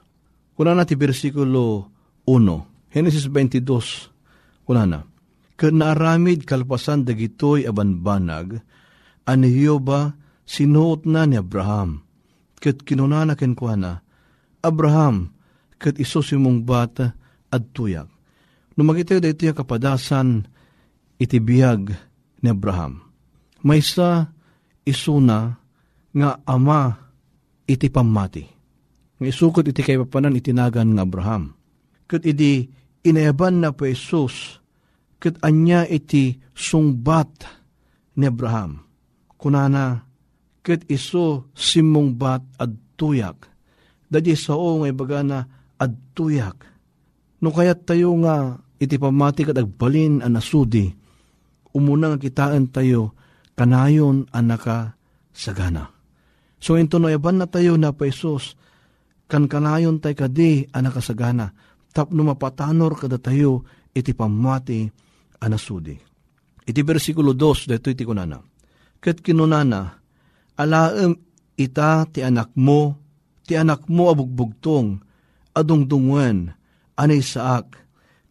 Kuna 0.54 0.78
na 0.78 0.86
ti 0.86 0.94
versikulo 0.94 1.90
1, 2.30 2.94
Genesis 2.94 3.26
22, 3.26 4.62
kuna 4.62 4.86
na. 4.86 5.02
Kanaaramid 5.58 6.46
kalpasan 6.46 7.02
dagitoy 7.02 7.66
abanbanag, 7.66 8.62
aniyo 9.26 9.82
ba 9.82 10.14
sinuot 10.46 11.10
na 11.10 11.26
ni 11.26 11.34
Abraham, 11.34 12.06
ket 12.62 12.86
kinunana 12.86 13.34
ken 13.34 13.58
kuana, 13.58 13.98
Abraham, 14.62 15.34
ket 15.82 15.98
iso 15.98 16.22
bata 16.62 17.18
at 17.50 17.66
tuyak. 17.74 18.11
Numagitayo 18.72 19.20
da 19.20 19.28
ito 19.28 19.44
kapadasan 19.52 20.48
iti 21.20 21.36
biyag 21.38 21.92
ni 22.40 22.48
Abraham. 22.48 23.04
Maysa 23.62 24.32
isuna 24.82 25.60
nga 26.12 26.30
ama 26.48 26.96
iti 27.68 27.86
pamati. 27.92 28.44
Nga 29.20 29.28
isukot 29.28 29.64
iti 29.68 29.84
kay 29.84 30.00
papanan 30.00 30.34
itinagan 30.34 30.96
nga 30.96 31.04
Abraham. 31.04 31.54
Kat 32.08 32.24
iti 32.26 32.66
inayaban 33.06 33.62
na 33.62 33.70
po 33.70 33.86
Jesus, 33.86 34.58
kat 35.22 35.38
anya 35.46 35.86
iti 35.86 36.40
sungbat 36.52 37.46
ni 38.18 38.26
Abraham. 38.26 38.82
Kunana, 39.38 40.06
kat 40.64 40.86
iso 40.90 41.50
simong 41.54 42.14
bat 42.18 42.42
ad 42.58 42.74
tuyak. 42.98 43.46
Dadi 44.12 44.36
sao 44.36 44.82
nga 44.82 44.88
ibaga 44.90 45.20
na 45.24 45.38
ad 45.80 45.92
tuyak. 46.14 46.71
No 47.42 47.50
kayat 47.50 47.84
tayo 47.84 48.14
nga 48.22 48.62
iti 48.78 48.94
pamati 48.96 49.42
kat 49.42 49.58
agbalin 49.58 50.22
ang 50.22 50.38
nasudi, 50.38 50.86
umuna 51.74 52.14
nga 52.14 52.18
kitaan 52.22 52.70
tayo 52.70 53.18
kanayon 53.58 54.30
ang 54.30 54.46
naka 54.46 54.94
sagana. 55.34 55.90
So 56.62 56.78
ito 56.78 57.02
no 57.02 57.10
yaban 57.10 57.42
na 57.42 57.50
tayo 57.50 57.74
na 57.74 57.90
pa 57.90 58.06
Isos, 58.06 58.54
kan 59.26 59.50
kanayon 59.50 59.98
tayo 59.98 60.14
kadi 60.14 60.70
ang 60.70 60.86
nakasagana, 60.86 61.50
tapno 61.90 62.22
mapatanor 62.22 62.94
kada 62.94 63.18
tayo 63.18 63.66
iti 63.90 64.14
pamati 64.14 64.86
anasudi. 65.42 65.98
Iti 66.62 66.80
versikulo 66.86 67.34
2, 67.34 67.74
dito 67.74 67.90
iti 67.90 68.06
kunana. 68.06 68.38
Kat 69.02 69.18
kinunana, 69.18 69.98
alaem 70.54 71.18
ita 71.58 72.06
ti 72.06 72.22
anak 72.22 72.54
mo, 72.54 73.02
ti 73.42 73.58
anak 73.58 73.90
mo 73.90 74.14
abugbugtong, 74.14 75.02
adungdungwen, 75.58 76.54
anay 77.02 77.18
saak, 77.18 77.74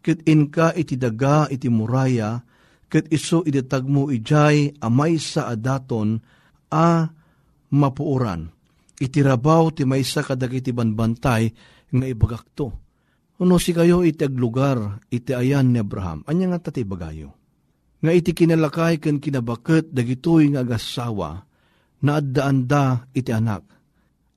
kat 0.00 0.24
inka 0.24 0.72
iti 0.72 0.96
daga 0.96 1.44
iti 1.52 1.68
muraya, 1.68 2.40
kat 2.88 3.12
iso 3.12 3.44
idetag 3.44 3.84
mo 3.84 4.08
ijay 4.08 4.80
amay 4.80 5.20
sa 5.20 5.52
adaton, 5.52 6.16
a 6.72 7.04
mapuuran. 7.72 8.48
Itirabaw 8.96 9.76
ti 9.76 9.84
maysa 9.84 10.24
kadagiti 10.24 10.72
banbantay 10.72 11.52
nga 11.92 12.06
ibagakto. 12.08 12.66
Uno 13.42 13.58
si 13.58 13.74
kayo 13.74 14.06
iti 14.06 14.22
aglugar 14.22 15.02
iti 15.10 15.34
ayan 15.34 15.74
ni 15.74 15.82
Abraham. 15.82 16.22
Anya 16.30 16.54
nga 16.54 16.70
tati 16.70 16.86
bagayo. 16.86 17.34
Nga 17.98 18.12
iti 18.14 18.30
kinalakay 18.30 19.02
ken 19.02 19.18
kinabaket 19.18 19.90
dagitoy 19.90 20.54
nga 20.54 20.62
agasawa 20.62 21.42
na 22.06 22.22
addaanda 22.22 23.10
iti 23.10 23.34
anak. 23.34 23.66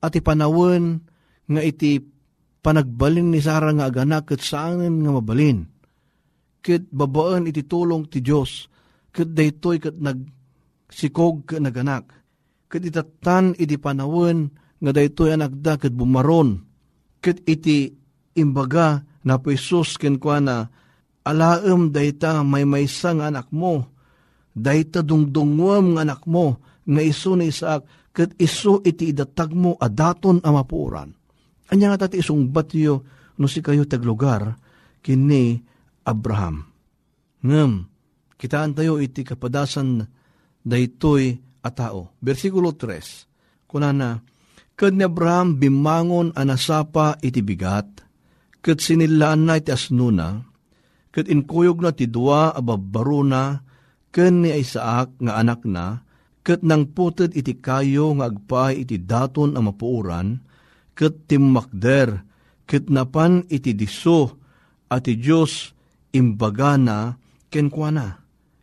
At 0.02 0.18
ipanawon 0.18 1.02
nga 1.46 1.62
iti 1.62 2.02
panagbalin 2.66 3.30
ni 3.30 3.38
Sara 3.38 3.70
nga 3.70 3.86
aganak 3.86 4.34
ket 4.34 4.42
saan 4.42 4.82
nga 4.82 5.10
mabalin. 5.14 5.62
Ket 6.58 6.90
babaan 6.90 7.46
iti 7.46 7.62
tulong 7.62 8.10
ti 8.10 8.18
Dios 8.18 8.66
ket 9.14 9.30
daytoy 9.30 9.78
ket 9.78 9.94
nagsikog 10.02 11.46
ket 11.46 11.62
naganak. 11.62 12.10
Ket 12.66 12.82
itatan 12.82 13.54
iti 13.54 13.78
panawon 13.78 14.50
nga 14.82 14.90
daytoy 14.90 15.30
anak 15.38 15.54
da 15.62 15.78
ket 15.78 15.94
bumaron. 15.94 16.58
Ket 17.22 17.46
iti 17.46 17.86
imbaga 18.34 18.98
na 19.22 19.38
po 19.38 19.54
Isus 19.54 19.94
kenkwana 19.94 20.66
alaem 21.22 21.94
dayta 21.94 22.42
may 22.42 22.66
maysa 22.66 23.14
nga 23.14 23.30
anak 23.30 23.46
mo. 23.54 23.94
Dayta 24.50 25.06
dungdungwam 25.06 25.94
nga 25.94 26.02
anak 26.02 26.26
mo 26.26 26.58
nga 26.82 27.02
iso 27.02 27.38
ni 27.38 27.46
Isaac 27.46 28.10
ket 28.10 28.34
iso 28.42 28.82
iti 28.82 29.14
idatag 29.14 29.54
mo 29.54 29.78
adaton 29.78 30.42
a 30.42 30.50
mapuuran. 30.50 31.15
Anya 31.72 31.92
nga 31.92 32.06
tati 32.06 32.22
isong 32.22 32.50
batyo 32.50 33.02
no 33.36 33.46
si 33.50 33.60
kayo 33.60 33.84
taglugar 33.84 34.56
kini 35.02 35.60
Abraham. 36.06 36.66
Ngem, 37.42 37.86
kitaan 38.38 38.74
tayo 38.74 38.98
iti 39.02 39.22
kapadasan 39.26 40.06
daytoy 40.62 41.38
a 41.62 41.70
tao. 41.70 42.14
Versikulo 42.22 42.74
3, 42.74 43.70
kunana, 43.70 44.22
Kad 44.76 44.92
ni 44.92 45.08
Abraham 45.08 45.56
bimangon 45.56 46.36
anasapa 46.36 47.16
iti 47.24 47.40
bigat, 47.40 48.04
kat 48.60 48.76
sinilaan 48.76 49.48
na 49.48 49.56
iti 49.56 49.72
asnuna, 49.72 50.44
kat 51.08 51.32
inkuyog 51.32 51.80
na 51.80 51.96
ti 51.96 52.04
dua 52.04 52.52
ababaro 52.52 53.24
na, 53.24 53.64
ken 54.12 54.44
ni 54.44 54.52
Isaac 54.52 55.16
nga 55.16 55.40
anak 55.40 55.64
na, 55.64 56.04
kat 56.44 56.60
nang 56.60 56.92
puted 56.92 57.32
iti 57.32 57.56
kayo 57.56 58.12
nga 58.20 58.28
agpay 58.28 58.84
iti 58.84 59.00
daton 59.00 59.56
ang 59.56 59.72
mapuuran, 59.72 60.44
kat 60.96 61.28
timmakder, 61.28 62.24
kat 62.64 62.88
napan 62.88 63.44
iti 63.52 63.76
diso, 63.76 64.40
at 64.88 65.04
ti 65.04 65.20
Diyos 65.20 65.76
imbaga 66.16 66.80
na, 66.80 66.98
ken 67.52 67.68
kwa 67.68 67.92
na. 67.92 68.06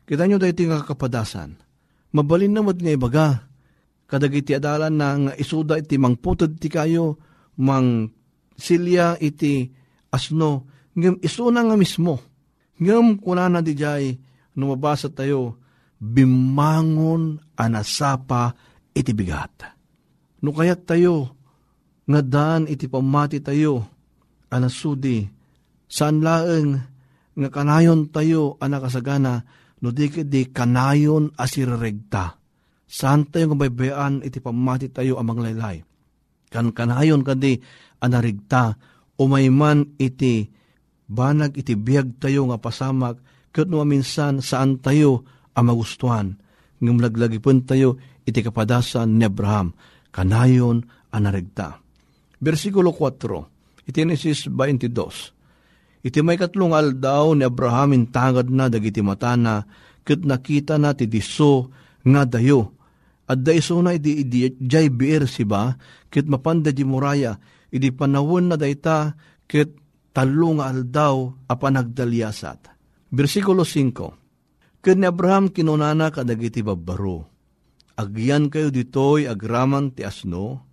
Kita 0.04 0.26
nyo 0.26 0.41
dahil 0.41 0.67
nga 0.67 0.84
kapadasan. 0.84 1.56
Mabalin 2.13 2.52
na 2.52 2.65
nga 2.65 2.74
ibaga, 2.93 3.28
kadag 4.10 4.34
iti 4.34 4.58
adalan 4.58 4.93
na 4.93 5.10
nga 5.17 5.34
isuda 5.38 5.80
iti 5.80 5.96
mangputod 6.02 6.58
ti 6.58 6.67
kayo, 6.67 7.22
mang 7.62 8.10
silya 8.58 9.17
iti 9.22 9.69
asno, 10.10 10.69
ngem 10.98 11.22
isuna 11.22 11.65
nga 11.65 11.78
mismo. 11.78 12.17
Ngem 12.82 13.22
kuna 13.22 13.50
na 13.50 13.62
di 13.62 13.78
jay, 13.78 14.17
numabasa 14.58 15.10
tayo, 15.10 15.62
bimangon 15.98 17.39
anasapa 17.58 18.54
iti 18.93 19.13
bigat. 19.13 19.69
No 20.43 20.52
kayat 20.52 20.84
tayo, 20.84 21.42
nga 22.04 22.22
daan 22.22 22.68
iti 22.68 22.92
pamati 22.92 23.39
tayo, 23.39 23.88
anasudi, 24.52 25.24
saan 25.88 26.20
laeng 26.20 26.70
nga 27.34 27.50
kanayon 27.50 28.12
tayo 28.12 28.60
anakasagana, 28.60 29.44
no 29.84 29.89
di, 29.92 30.10
di 30.28 30.42
kanayon 30.52 31.34
asiraregta. 31.36 32.39
Saan 32.86 33.26
tayo 33.32 33.52
nga 33.52 33.66
baybayan 33.66 34.22
iti 34.22 34.38
pamati 34.44 34.92
tayo 34.92 35.18
amang 35.18 35.42
laylay. 35.42 35.82
Kan 36.52 36.76
kanayon 36.76 37.26
kadi 37.26 37.58
anarigta, 38.04 38.78
umayman 39.18 39.98
iti 39.98 40.52
banag 41.10 41.58
iti 41.58 41.74
biyag 41.74 42.22
tayo 42.22 42.50
nga 42.52 42.62
pasamak, 42.62 43.20
kat 43.54 43.70
no 43.70 43.82
minsan 43.86 44.42
saan 44.42 44.82
tayo 44.82 45.26
ang 45.54 45.70
magustuhan. 45.70 46.38
Ngam 46.84 47.00
laglagipon 47.00 47.63
tayo 47.63 47.98
iti 48.28 48.44
kapadasan 48.44 49.18
ni 49.18 49.26
Abraham, 49.26 49.74
kanayon 50.12 50.86
anarigta. 51.13 51.83
Versikulo 52.43 52.91
4, 52.91 53.88
iti 53.88 54.03
Genesis 54.03 54.51
22. 54.51 56.03
Iti 56.03 56.19
may 56.19 56.36
katlong 56.36 56.75
aldaw 56.75 57.32
ni 57.32 57.47
Abraham 57.47 57.95
intangad 57.95 58.51
na 58.51 58.67
dagiti 58.67 58.99
matana, 58.99 59.63
kat 60.03 60.27
nakita 60.27 60.75
na 60.75 60.91
ti 60.91 61.08
diso 61.08 61.71
nga 62.03 62.27
dayo. 62.27 62.75
At 63.32 63.39
daiso 63.39 63.79
na 63.79 63.95
iti 63.95 64.27
jay 64.60 64.91
bier 64.91 65.23
siba, 65.23 65.79
kat 66.12 66.27
mapanda 66.27 66.75
di 66.75 66.84
muraya, 66.84 67.39
iti 67.71 67.95
panawon 67.95 68.51
na 68.51 68.60
dayta, 68.60 69.15
kat 69.47 69.71
talo 70.12 70.60
nga 70.60 70.75
aldaw 70.75 71.47
apanagdalyasat. 71.47 72.60
Versikulo 73.08 73.63
5. 73.63 74.84
Kat 74.84 74.99
ni 74.99 75.08
Abraham 75.08 75.47
kinunana 75.47 76.12
kadagiti 76.12 76.60
babbaro. 76.60 77.23
Agyan 77.95 78.51
kayo 78.51 78.67
ditoy 78.67 79.32
agraman 79.32 79.95
ti 79.95 80.03
asno, 80.03 80.67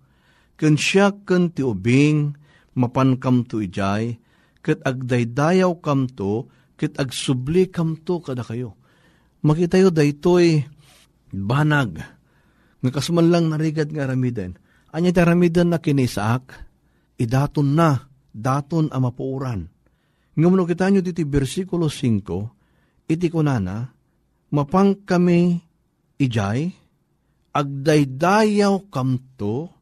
ken 0.61 0.77
siya 0.77 1.09
ken 1.25 1.49
ti 1.49 1.65
ubing, 1.65 2.37
mapankam 2.77 3.41
to 3.49 3.65
ijay, 3.65 4.21
ket 4.61 4.77
agdaydayaw 4.85 5.73
kamto, 5.81 6.53
ket 6.77 7.01
agsubli 7.01 7.73
kamto 7.73 8.21
kada 8.21 8.45
kayo. 8.45 8.77
Makita 9.41 9.81
yo 9.81 9.89
daytoy 9.89 10.61
banag, 11.33 11.97
nga 12.77 12.89
kasman 12.93 13.33
lang 13.33 13.49
narigad 13.49 13.89
nga 13.89 14.05
ramiden. 14.05 14.53
Anya 14.93 15.09
ti 15.09 15.25
ramiden 15.25 15.73
na 15.73 15.81
kinisaak, 15.81 16.53
idaton 17.17 17.73
na, 17.73 18.05
daton 18.29 18.93
ang 18.93 19.09
mapuuran. 19.09 19.65
Nga 20.37 20.45
mo 20.45 20.61
kita 20.69 20.93
nyo 20.93 21.01
diti 21.01 21.25
versikulo 21.25 21.89
5, 21.89 23.09
iti 23.09 23.27
kunana, 23.33 23.89
mapang 24.53 24.93
kami 25.09 25.57
ijay, 26.21 26.69
agdaydayaw 27.49 28.93
kamto, 28.93 29.80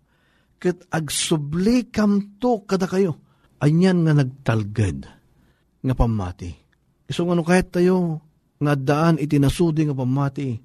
ket 0.60 0.86
agsubli 0.91 1.88
kamto 1.88 2.67
kada 2.67 2.86
kayo. 2.86 3.17
Anyan 3.63 4.04
nga 4.04 4.13
nagtalged 4.15 5.08
nga 5.80 5.95
pamati. 5.95 6.52
Iso 7.08 7.24
nga 7.26 7.36
no 7.36 7.43
kahit 7.48 7.72
tayo 7.72 8.19
nga 8.60 8.76
daan 8.76 9.15
iti 9.17 9.39
nasudi 9.39 9.88
nga 9.88 9.95
pamati, 9.95 10.60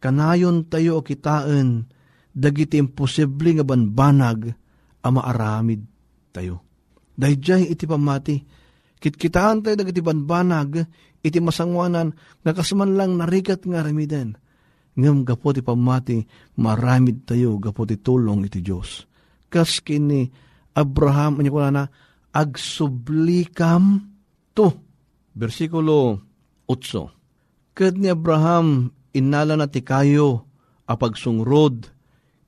kanayon 0.00 0.66
tayo 0.72 1.04
kitaan, 1.04 1.84
dagiti 2.32 2.80
imposible 2.80 3.60
nga 3.60 3.64
banbanag 3.64 4.56
ang 5.04 5.12
maaramid 5.16 5.84
tayo. 6.32 6.64
Dahil 7.12 7.68
iti 7.68 7.84
pamati, 7.84 8.40
kitkitaan 8.96 9.60
tayo 9.60 9.76
dagiti 9.76 10.00
banbanag, 10.00 10.88
iti 11.20 11.36
masangwanan, 11.40 12.16
nga 12.40 12.52
kasman 12.56 12.96
lang 12.96 13.20
narikat 13.20 13.68
nga 13.68 13.84
ramiden. 13.84 14.40
Ngam 14.96 15.28
gapo 15.28 15.52
ti 15.52 15.60
pamati, 15.60 16.24
maramid 16.56 17.28
tayo, 17.28 17.60
gapo 17.60 17.84
ti 17.84 18.00
tulong 18.00 18.48
iti 18.48 18.64
Diyos. 18.64 19.09
Kas 19.50 19.82
kini 19.82 20.30
Abraham, 20.72 21.42
anya 21.42 21.50
ko 21.50 21.60
na, 21.68 21.84
agsublikam 22.30 24.06
to. 24.54 24.70
Versikulo 25.34 26.22
8. 26.70 27.74
Kad 27.74 27.98
ni 27.98 28.06
Abraham, 28.10 28.94
inala 29.10 29.58
na 29.58 29.66
ti 29.66 29.82
kayo, 29.82 30.46
apagsungrod, 30.86 31.90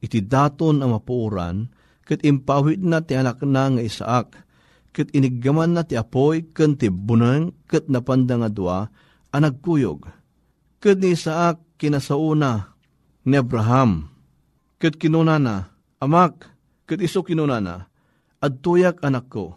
iti 0.03 0.23
daton 0.23 0.83
ang 0.83 0.95
mapuuran, 0.95 1.71
kat 2.07 2.23
impawid 2.27 2.83
na 2.83 3.03
ti 3.03 3.19
anak 3.19 3.43
na 3.43 3.71
nga 3.71 3.83
Isaak, 3.83 4.29
kat 4.95 5.09
iniggaman 5.15 5.75
na 5.75 5.83
ti 5.87 5.99
apoy, 5.99 6.47
kan 6.51 6.75
ti 6.79 6.91
bunang, 6.91 7.55
kat 7.67 7.87
napanda 7.87 8.39
nga 8.39 8.51
dua, 8.51 8.79
anagkuyog. 9.31 10.07
Kat 10.83 10.99
ni 10.99 11.15
Isaak 11.15 11.79
kinasauna 11.79 12.75
ni 13.27 13.39
Abraham, 13.39 14.11
kat 14.83 14.99
kinunana, 14.99 15.71
amak, 16.03 16.52
kat 16.93 17.01
iso 17.01 17.25
kinunana, 17.25 17.89
adtuyak 18.45 19.01
anak 19.01 19.33
ko, 19.33 19.57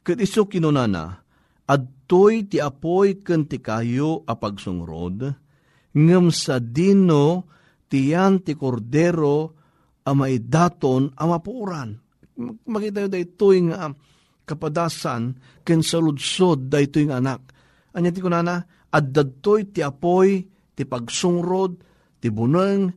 kat 0.00 0.16
iso 0.24 0.48
kinunana, 0.48 1.20
adtoy 1.68 2.48
ti 2.48 2.64
apoy 2.64 3.20
ken 3.20 3.44
ti 3.44 3.60
kayo 3.60 4.24
apagsungrod, 4.24 5.36
ngem 5.92 6.26
sa 6.32 6.56
dino 6.56 7.44
tiyan 7.92 8.40
ti 8.40 8.56
kordero 8.56 9.52
amay 10.08 10.40
daton 10.40 11.12
amapuran. 11.12 11.92
Makita 12.40 13.04
yun 13.04 13.12
dahito 13.12 13.52
yung 13.52 13.76
uh, 13.76 13.92
kapadasan 14.48 15.36
ken 15.60 15.84
sa 15.84 16.00
ludsod 16.00 16.72
dahito 16.72 17.04
yung 17.04 17.12
anak. 17.12 17.52
Anya 17.92 18.08
ti 18.08 18.24
kunana, 18.24 18.64
addadtoy 18.88 19.68
ti 19.76 19.84
apoy, 19.84 20.40
ti 20.72 20.88
pagsungrod, 20.88 21.76
ti 22.16 22.32
buneng, 22.32 22.88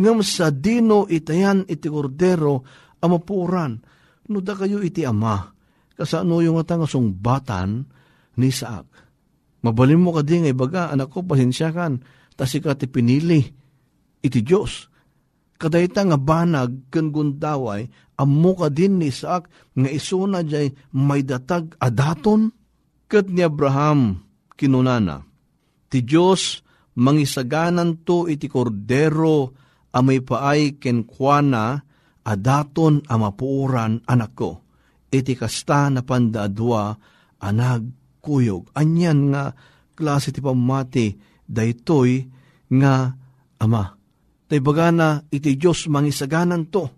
ngam 0.00 0.24
sa 0.24 0.48
dino 0.48 1.04
itayan 1.10 1.68
iti 1.68 1.90
kordero 1.90 2.64
amapuran. 3.02 3.80
No 4.28 4.44
da 4.44 4.52
kayo 4.52 4.84
iti 4.84 5.08
ama, 5.08 5.56
kasano 5.96 6.44
yung 6.44 6.60
nga 6.60 6.76
batan 7.16 7.88
ni 8.36 8.52
Isaac. 8.52 8.86
Mabalin 9.64 9.98
mo 9.98 10.14
ka 10.14 10.22
di 10.22 10.38
nga 10.38 10.52
ibaga, 10.52 10.82
anak 10.94 11.10
ko, 11.10 11.26
pasensya 11.26 11.74
kan, 11.74 11.98
tasi 12.38 12.62
ka 12.62 12.78
ti 12.78 12.86
pinili, 12.86 13.42
iti 14.22 14.40
Diyos. 14.44 14.86
Kadayta 15.58 16.06
nga 16.06 16.14
banag, 16.14 16.86
kan 16.94 17.10
gundaway, 17.10 17.90
ammo 18.14 18.54
ka 18.54 18.70
din 18.70 19.02
ni 19.02 19.10
Isaac, 19.10 19.50
nga 19.74 19.90
isuna 19.90 20.46
jay 20.46 20.70
may 20.94 21.26
datag 21.26 21.74
adaton. 21.82 22.54
Kat 23.08 23.26
ni 23.26 23.40
Abraham, 23.42 24.20
kinunana, 24.54 25.24
ti 25.88 26.04
Diyos, 26.04 26.60
mangisaganan 26.94 28.04
to 28.04 28.28
iti 28.28 28.46
kordero, 28.46 29.56
amay 29.96 30.20
paay 30.20 30.76
kenkwana, 30.76 31.87
adaton 32.28 33.00
amapuuran 33.08 34.04
anak 34.04 34.32
ko. 34.36 34.60
Iti 35.08 35.32
kasta 35.32 35.88
na 35.88 36.04
pandadwa, 36.04 36.92
anag 37.40 37.88
kuyog. 38.20 38.68
Anyan 38.76 39.32
nga 39.32 39.56
klase 39.96 40.28
ti 40.28 40.44
pamati, 40.44 41.16
daytoy 41.48 42.28
nga 42.76 43.16
ama. 43.64 43.96
Tay 44.48 44.60
bagana 44.60 45.24
iti 45.32 45.56
Diyos 45.56 45.88
mangisaganan 45.88 46.68
to. 46.68 46.88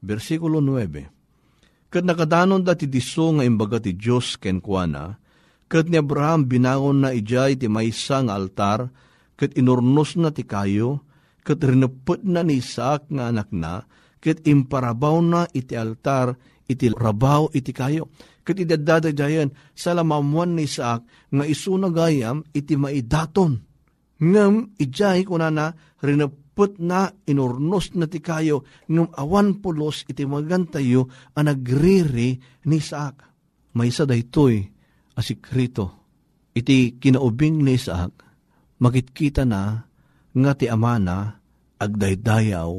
Versikulo 0.00 0.64
9. 0.64 1.92
Kat 1.92 2.04
nakadanon 2.08 2.64
da 2.64 2.72
ti 2.72 2.88
diso 2.88 3.36
nga 3.36 3.44
imbaga 3.44 3.76
ti 3.76 3.92
Diyos 3.92 4.40
kenkwana, 4.40 5.20
kat 5.68 5.92
ni 5.92 6.00
Abraham 6.00 6.48
binangon 6.48 7.04
na 7.04 7.12
ijay 7.12 7.60
ti 7.60 7.68
maysa 7.68 8.24
nga 8.24 8.32
altar, 8.36 8.88
kat 9.36 9.52
inurnos 9.60 10.16
na 10.16 10.32
ti 10.32 10.44
kayo, 10.48 11.04
kat 11.44 11.60
rinapot 11.60 12.24
na 12.24 12.40
ni 12.40 12.64
Isaac 12.64 13.12
nga 13.12 13.28
anak 13.28 13.52
na, 13.52 13.84
kat 14.22 14.46
imparabaw 14.46 15.18
na 15.18 15.42
iti 15.50 15.74
altar, 15.74 16.38
iti 16.70 16.86
rabaw 16.94 17.50
iti 17.50 17.74
kayo. 17.74 18.14
Kat 18.46 18.54
idadadajayan 18.58 19.50
sa 19.74 19.98
lamamuan 19.98 20.54
ni 20.54 20.70
Isaac 20.70 21.02
nga 21.34 21.44
isunagayam 21.44 22.46
iti 22.54 22.78
maidaton. 22.78 23.58
Ngam 24.22 24.78
ijay 24.78 25.26
kunana 25.26 25.74
rinapot 25.98 26.78
na 26.78 27.10
inurnos 27.26 27.90
na 27.98 28.06
ti 28.06 28.22
kayo 28.22 28.62
ngam 28.86 29.10
awan 29.18 29.58
pulos 29.58 30.06
iti 30.06 30.22
magantayo 30.22 31.10
ang 31.34 31.50
nagriri 31.50 32.38
ni 32.70 32.76
Isaac. 32.78 33.26
May 33.74 33.90
isa 33.90 34.06
daytoy 34.06 34.62
asikrito. 35.18 35.98
Iti 36.52 37.00
kinaubing 37.00 37.64
ni 37.64 37.80
Isaac, 37.80 38.12
makitkita 38.76 39.48
na 39.48 39.88
nga 40.36 40.52
ti 40.52 40.68
amana 40.68 41.40
agdaydayaw 41.80 42.70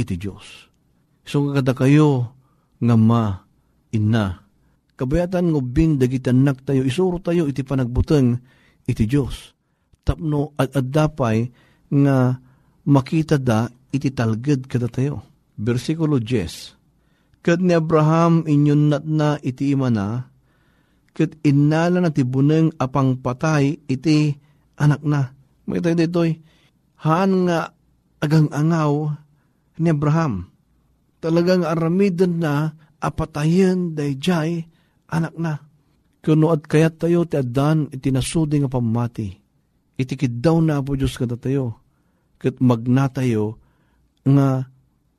iti 0.00 0.16
Diyos. 0.16 0.67
So 1.28 1.52
kada 1.52 1.76
kayo 1.76 2.32
nga 2.80 2.96
ma, 2.96 3.44
ina, 3.92 4.40
kabayatan 4.96 5.52
ng 5.52 5.60
ubing 5.60 6.00
dagitanak 6.00 6.64
tayo, 6.64 6.88
isuro 6.88 7.20
tayo 7.20 7.44
iti 7.44 7.60
panagbuteng 7.60 8.40
iti 8.88 9.04
Diyos. 9.04 9.52
Tapno 10.08 10.56
at 10.56 10.72
adapay 10.72 11.52
nga 11.92 12.40
makita 12.88 13.36
da 13.36 13.68
iti 13.92 14.08
talged 14.08 14.72
kada 14.72 14.88
tayo. 14.88 15.20
Versikulo 15.60 16.16
10. 16.16 17.44
Kad 17.44 17.60
ni 17.60 17.76
Abraham 17.76 18.48
inyon 18.48 18.88
nat 18.88 19.04
na 19.04 19.36
iti 19.44 19.76
imana, 19.76 20.32
kat 21.12 21.36
inala 21.44 22.00
na 22.00 22.08
tibuneng 22.08 22.72
apang 22.80 23.20
patay 23.20 23.76
iti 23.84 24.32
anak 24.80 25.04
na. 25.04 25.36
Makita 25.68 25.92
dito'y, 25.92 26.40
haan 27.04 27.44
nga 27.44 27.76
agang 28.24 28.48
angaw 28.48 29.12
ni 29.76 29.92
Abraham. 29.92 30.48
Talagang 31.18 31.66
aramidan 31.66 32.38
na 32.38 32.72
apatayen 33.02 33.94
dayjay 33.94 34.62
anak 35.10 35.34
na. 35.34 35.54
Kuno 36.22 36.50
at 36.50 36.66
kayat 36.66 36.98
tayo 36.98 37.26
ti 37.26 37.38
adan 37.38 37.90
iti 37.90 38.10
nasudi 38.10 38.58
nga 38.58 38.70
pamati. 38.70 39.30
Itikid 39.98 40.38
daw 40.38 40.62
na 40.62 40.82
po 40.82 40.94
Diyos 40.94 41.18
kada 41.18 41.34
tayo. 41.34 41.78
Kat 42.38 42.62
magnatayo 42.62 43.58
nga 44.22 44.66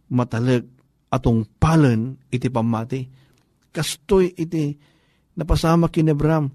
matalag 0.07 0.67
atong 1.11 1.43
palen 1.59 2.15
iti 2.31 2.47
pamati. 2.47 3.03
Kastoy 3.75 4.31
iti 4.39 4.75
napasama 5.35 5.91
kin 5.91 6.11
Abraham. 6.11 6.51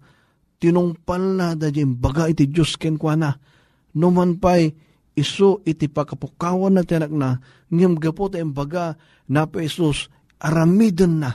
Tinungpal 0.56 1.22
na 1.36 1.52
da 1.52 1.68
baga 1.98 2.32
iti 2.32 2.48
Diyos 2.48 2.80
ken 2.80 2.96
kwa 2.96 3.12
na. 3.16 3.30
Numan 3.94 4.40
pa'y 4.40 4.72
iso 5.14 5.62
iti 5.62 5.86
pakapukawan 5.86 6.74
na 6.74 6.82
tiyanak 6.82 7.14
na, 7.14 7.38
ngam 7.70 7.98
gapo 7.98 8.26
tayong 8.30 8.54
baga 8.54 8.98
na 9.30 9.46
pa 9.46 9.62
Isus, 9.62 10.10
aramidon 10.42 11.22
na. 11.22 11.30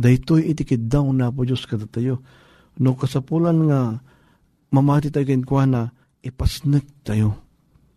Daytoy 0.00 0.50
iti 0.50 0.64
daw 0.76 1.06
na 1.14 1.30
po 1.30 1.46
Diyos 1.46 1.64
kada 1.68 1.86
tayo. 1.86 2.24
No 2.80 2.96
kasapulan 2.96 3.58
nga, 3.68 4.00
mamati 4.72 5.12
tayo 5.12 5.28
kinkwa 5.28 5.64
na, 5.68 5.82
ipasnek 6.24 7.04
tayo. 7.06 7.36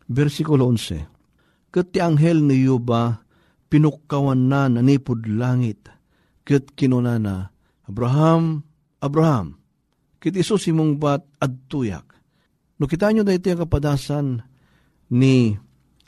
Versikulo 0.08 0.68
11. 0.70 1.08
Kat 1.74 1.90
ti 1.90 1.98
anghel 2.04 2.44
ni 2.44 2.70
Yuba, 2.70 3.24
pinukawan 3.72 4.52
na 4.52 4.70
nanipod 4.70 5.26
langit. 5.26 5.90
Kat 6.44 6.76
kinunana, 6.76 7.50
Abraham, 7.88 8.62
Abraham, 9.00 9.58
kit 10.20 10.36
iso 10.38 10.60
simong 10.60 11.00
bat 11.00 11.24
adtuyak. 11.40 12.06
No 12.78 12.86
kita 12.86 13.10
nyo 13.10 13.24
dahito 13.24 13.48
yung 13.48 13.64
kapadasan, 13.64 14.44
ni 15.12 15.58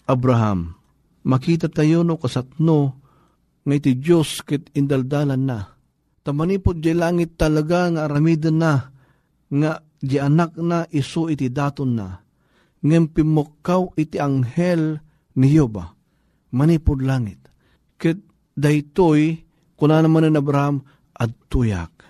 Abraham. 0.05 0.77
Makita 1.25 1.67
tayo 1.67 2.05
no 2.05 2.21
kasatno 2.21 3.01
nga 3.65 3.73
iti 3.73 3.97
Diyos 3.97 4.45
kit 4.45 4.69
indaldalan 4.77 5.41
na. 5.41 5.60
Tamanipod 6.21 6.81
di 6.81 6.93
langit 6.93 7.38
talaga 7.38 7.89
nga 7.89 8.01
aramidan 8.05 8.58
na 8.62 8.73
nga 9.49 9.81
di 9.97 10.21
anak 10.21 10.53
na 10.62 10.86
iso 10.93 11.25
iti 11.29 11.49
daton 11.49 11.97
na. 11.97 12.21
Ngem 12.86 13.10
pimukaw 13.10 13.97
iti 13.97 14.21
anghel 14.21 15.01
ni 15.41 15.58
Yoba. 15.58 15.89
Manipod 16.53 17.01
langit. 17.01 17.41
Kit 17.97 18.21
daytoy 18.53 19.41
kuna 19.73 20.05
naman 20.05 20.29
ni 20.29 20.38
Abraham 20.38 20.86
at 21.17 21.34
tuyak. 21.49 22.05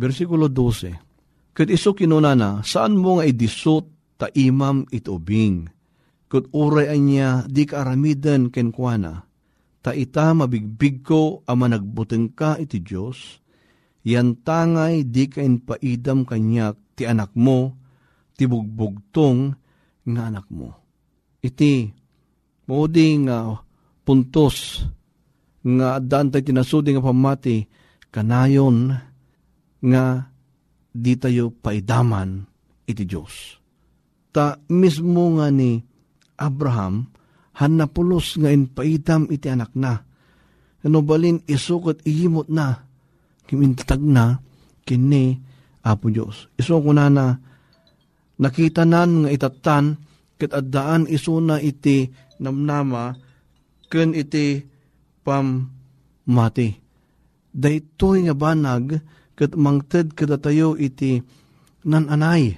Versikulo 0.00 0.48
12. 0.48 1.52
Kit 1.52 1.68
iso 1.68 1.92
kinuna 1.92 2.32
na, 2.32 2.64
saan 2.64 2.96
mo 2.96 3.20
nga 3.20 3.28
idisot 3.28 3.84
ta 4.16 4.32
imam 4.32 4.88
itubing 4.88 5.68
kud 6.30 6.46
uray 6.54 6.86
anya 6.86 7.42
di 7.50 7.66
ka 7.66 7.82
aramidan 7.82 8.54
ken 8.54 8.70
kuana. 8.70 9.26
Ta 9.82 9.90
ita 9.90 10.30
mabigbig 10.30 11.02
ko 11.02 11.42
ama 11.50 11.66
nagbuteng 11.66 12.30
ka 12.38 12.54
iti 12.54 12.78
Diyos, 12.78 13.42
yan 14.06 14.38
tangay 14.46 15.02
di 15.02 15.26
ka 15.26 15.42
paidam 15.42 16.22
kanyak 16.22 16.78
ti 16.94 17.02
anak 17.04 17.34
mo, 17.34 17.74
ti 18.38 18.46
bugbugtong 18.46 19.38
nga 20.06 20.22
anak 20.30 20.46
mo. 20.54 20.70
Iti, 21.40 21.88
mauding 22.68 23.26
uh, 23.26 23.56
puntos 24.06 24.84
nga 25.66 25.98
daan 25.98 26.30
tayo 26.30 26.44
tinasudi 26.44 26.94
nga 26.94 27.04
pamati, 27.04 27.64
kanayon 28.12 28.92
nga 29.80 30.04
di 30.92 31.12
tayo 31.16 31.50
paidaman 31.50 32.44
iti 32.84 33.02
Diyos. 33.08 33.56
Ta 34.30 34.60
mismo 34.70 35.40
nga 35.40 35.50
ni 35.50 35.89
Abraham, 36.40 37.12
han 37.60 37.76
napulos 37.76 38.40
nga 38.40 38.48
inpaitam 38.48 39.28
iti 39.28 39.52
anak 39.52 39.76
na. 39.76 40.00
ano 40.80 41.04
balin 41.04 41.44
isukot 41.44 42.00
iyimot 42.08 42.48
na, 42.48 42.88
kimintag 43.44 44.00
na, 44.00 44.40
kini 44.88 45.36
Apo 45.84 46.08
Diyos. 46.08 46.48
Iso 46.56 46.80
ko 46.80 46.92
na 46.96 47.12
na, 47.12 47.36
nakita 48.40 48.88
nan 48.88 49.24
nga 49.24 49.30
itatan, 49.32 50.00
kat 50.40 50.56
addaan 50.56 51.04
iso 51.08 51.36
na 51.40 51.60
iti 51.60 52.08
namnama, 52.40 53.12
ken 53.92 54.16
iti 54.16 54.64
pam 55.20 55.68
mati. 56.32 56.68
Daytoy 57.52 58.24
nga 58.24 58.34
banag, 58.36 58.96
kat 59.36 59.52
mangted 59.56 60.16
kada 60.16 60.40
tayo 60.40 60.76
iti 60.80 61.20
nananay, 61.84 62.56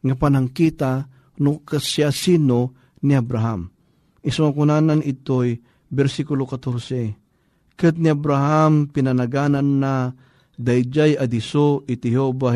nga 0.00 0.14
panangkita 0.16 1.08
no 1.40 1.60
kasya 1.64 2.12
sino 2.12 2.79
ni 3.04 3.16
Abraham. 3.16 3.72
Iso 4.20 4.48
kunanan 4.52 5.00
ito'y 5.00 5.60
versikulo 5.88 6.44
14. 6.44 7.76
Kat 7.76 7.96
ni 7.96 8.12
Abraham 8.12 8.92
pinanaganan 8.92 9.80
na 9.80 10.12
dayjay 10.60 11.16
adiso 11.16 11.82
iti 11.88 12.12
Jehova 12.12 12.52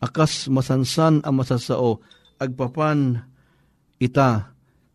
akas 0.00 0.48
masansan 0.48 1.20
ang 1.24 1.34
masasao, 1.36 2.00
agpapan 2.40 3.20
ita, 4.00 4.52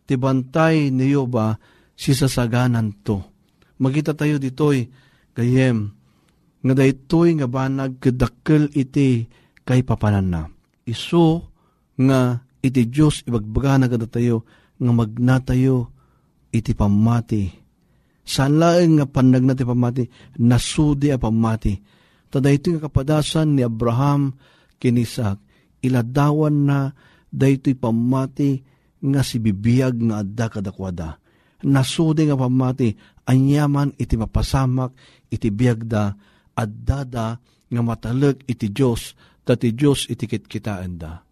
tibantay 0.09 0.89
ni 0.89 1.13
Jehova 1.13 1.57
si 1.93 2.13
sasaganan 2.17 2.93
to. 3.05 3.21
Magita 3.79 4.13
tayo 4.13 4.41
ditoy, 4.41 4.89
kayem, 5.33 5.93
nga 6.59 6.73
daytoy 6.75 7.39
nga 7.39 7.47
banag 7.47 8.03
kadakkel 8.03 8.67
iti 8.75 9.23
kay 9.63 9.81
papanan 9.85 10.27
na. 10.27 10.41
Iso 10.83 11.47
nga 11.95 12.43
iti 12.59 12.87
Diyos 12.87 13.23
ibagbaga 13.23 13.79
na 13.79 13.87
tayo 14.07 14.43
nga 14.79 14.91
magnatayo 14.95 15.91
iti 16.51 16.71
pamati. 16.73 17.51
Saan 18.23 18.61
laeng 18.61 19.01
nga 19.01 19.05
panag 19.09 19.43
na 19.43 19.57
ti 19.57 19.65
pamati, 19.65 20.05
nasudi 20.37 21.09
a 21.09 21.17
pamati. 21.17 21.73
Tada 22.29 22.53
ito 22.53 22.69
nga 22.73 22.85
kapadasan 22.85 23.57
ni 23.57 23.65
Abraham 23.65 24.37
kinisak, 24.77 25.41
iladawan 25.81 26.55
na 26.69 26.93
daytoy 27.33 27.73
pamati 27.73 28.61
nga 29.01 29.21
si 29.25 29.41
bibiyag 29.41 29.97
nga 29.97 30.21
adda 30.21 30.45
kadakwada. 30.45 31.17
Nasudi 31.65 32.29
nga 32.29 32.37
pamati, 32.37 32.93
anyaman 33.25 33.97
iti 33.97 34.15
mapasamak, 34.15 34.93
iti 35.33 35.49
biyagda, 35.49 36.15
addada 36.53 37.41
nga 37.69 37.81
matalag 37.81 38.45
iti 38.45 38.69
Diyos, 38.69 39.17
dati 39.41 39.73
Diyos 39.73 40.05
iti 40.05 40.29
kitkitaan 40.29 40.93
da. 41.01 41.28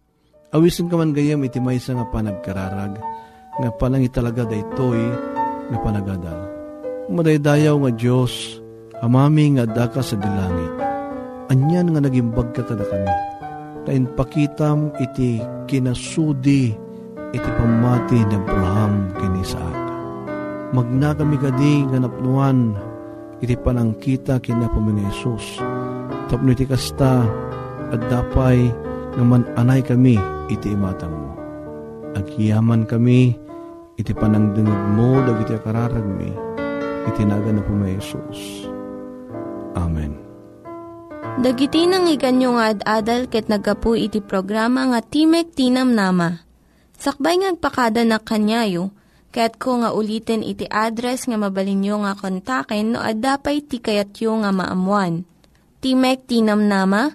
Awisin 0.48 0.88
ka 0.88 0.96
man 0.96 1.12
gayam 1.12 1.44
iti 1.44 1.60
maysa 1.60 1.92
nga 1.92 2.08
panagkararag, 2.08 2.96
nga 3.60 3.70
panangi 3.76 4.08
talaga 4.08 4.48
daytoy 4.48 4.96
nga 5.68 5.78
panagadal. 5.84 6.40
Madaydayaw 7.12 7.76
nga 7.76 7.92
Diyos, 7.92 8.56
amami 9.04 9.60
nga 9.60 9.68
daka 9.68 10.00
sa 10.00 10.16
dilangit. 10.16 10.72
Anyan 11.52 11.92
nga 11.92 12.00
nagimbag 12.00 12.56
ka 12.56 12.64
kada 12.64 12.80
kami. 12.80 13.12
Tain 13.84 14.08
pakitam 14.16 14.88
iti 14.96 15.36
kinasudi 15.68 16.72
iti 17.36 17.50
pamati 17.60 18.16
ni 18.16 18.36
Abraham 18.36 19.12
kini 19.20 19.44
Isaac. 19.44 19.78
Magna 20.72 21.12
kami 21.12 21.36
kadi 21.36 21.92
nga 21.92 22.00
napnuan 22.00 22.72
iti 23.44 23.52
panangkita 23.52 24.40
kina 24.40 24.64
pamina 24.72 25.12
Jesus. 25.12 25.60
Tapno 26.32 26.56
iti 26.56 26.64
kasta 26.64 27.20
at 27.92 28.00
dapay 28.08 28.87
nga 29.18 29.26
mananay 29.26 29.82
kami 29.82 30.14
iti 30.46 30.70
imatang 30.70 31.10
mo. 31.10 31.34
Agyaman 32.14 32.86
kami 32.86 33.34
iti 33.98 34.14
panangdengag 34.14 34.94
mo 34.94 35.18
dagiti 35.26 35.58
akararag 35.58 36.06
mi 36.06 36.30
iti 37.10 37.26
naga 37.26 37.50
na 37.50 37.58
pumay 37.66 37.98
Jesus. 37.98 38.70
Amen. 39.74 40.14
Dagiti 41.42 41.90
nang 41.90 42.06
iganyo 42.06 42.54
nga 42.54 42.70
ad-adal 42.70 43.26
ket 43.26 43.50
nagapu 43.50 43.98
iti 43.98 44.22
programa 44.22 44.86
nga 44.94 45.02
Timek 45.02 45.50
Tinam 45.50 45.98
Nama. 45.98 46.38
Sakbay 46.98 47.42
ngagpakada 47.42 48.02
na 48.06 48.22
kanyayo, 48.22 48.94
ket 49.34 49.58
ko 49.58 49.82
nga 49.82 49.94
ulitin 49.94 50.46
iti 50.46 50.66
address 50.66 51.26
nga 51.26 51.38
mabalinyo 51.38 52.06
nga 52.06 52.14
kontaken 52.18 52.94
no 52.94 53.02
ad-dapay 53.02 53.66
tikayatyo 53.66 54.46
nga 54.46 54.50
maamuan. 54.54 55.26
Timek 55.78 56.26
Tinam 56.26 56.66
Nama, 56.66 57.14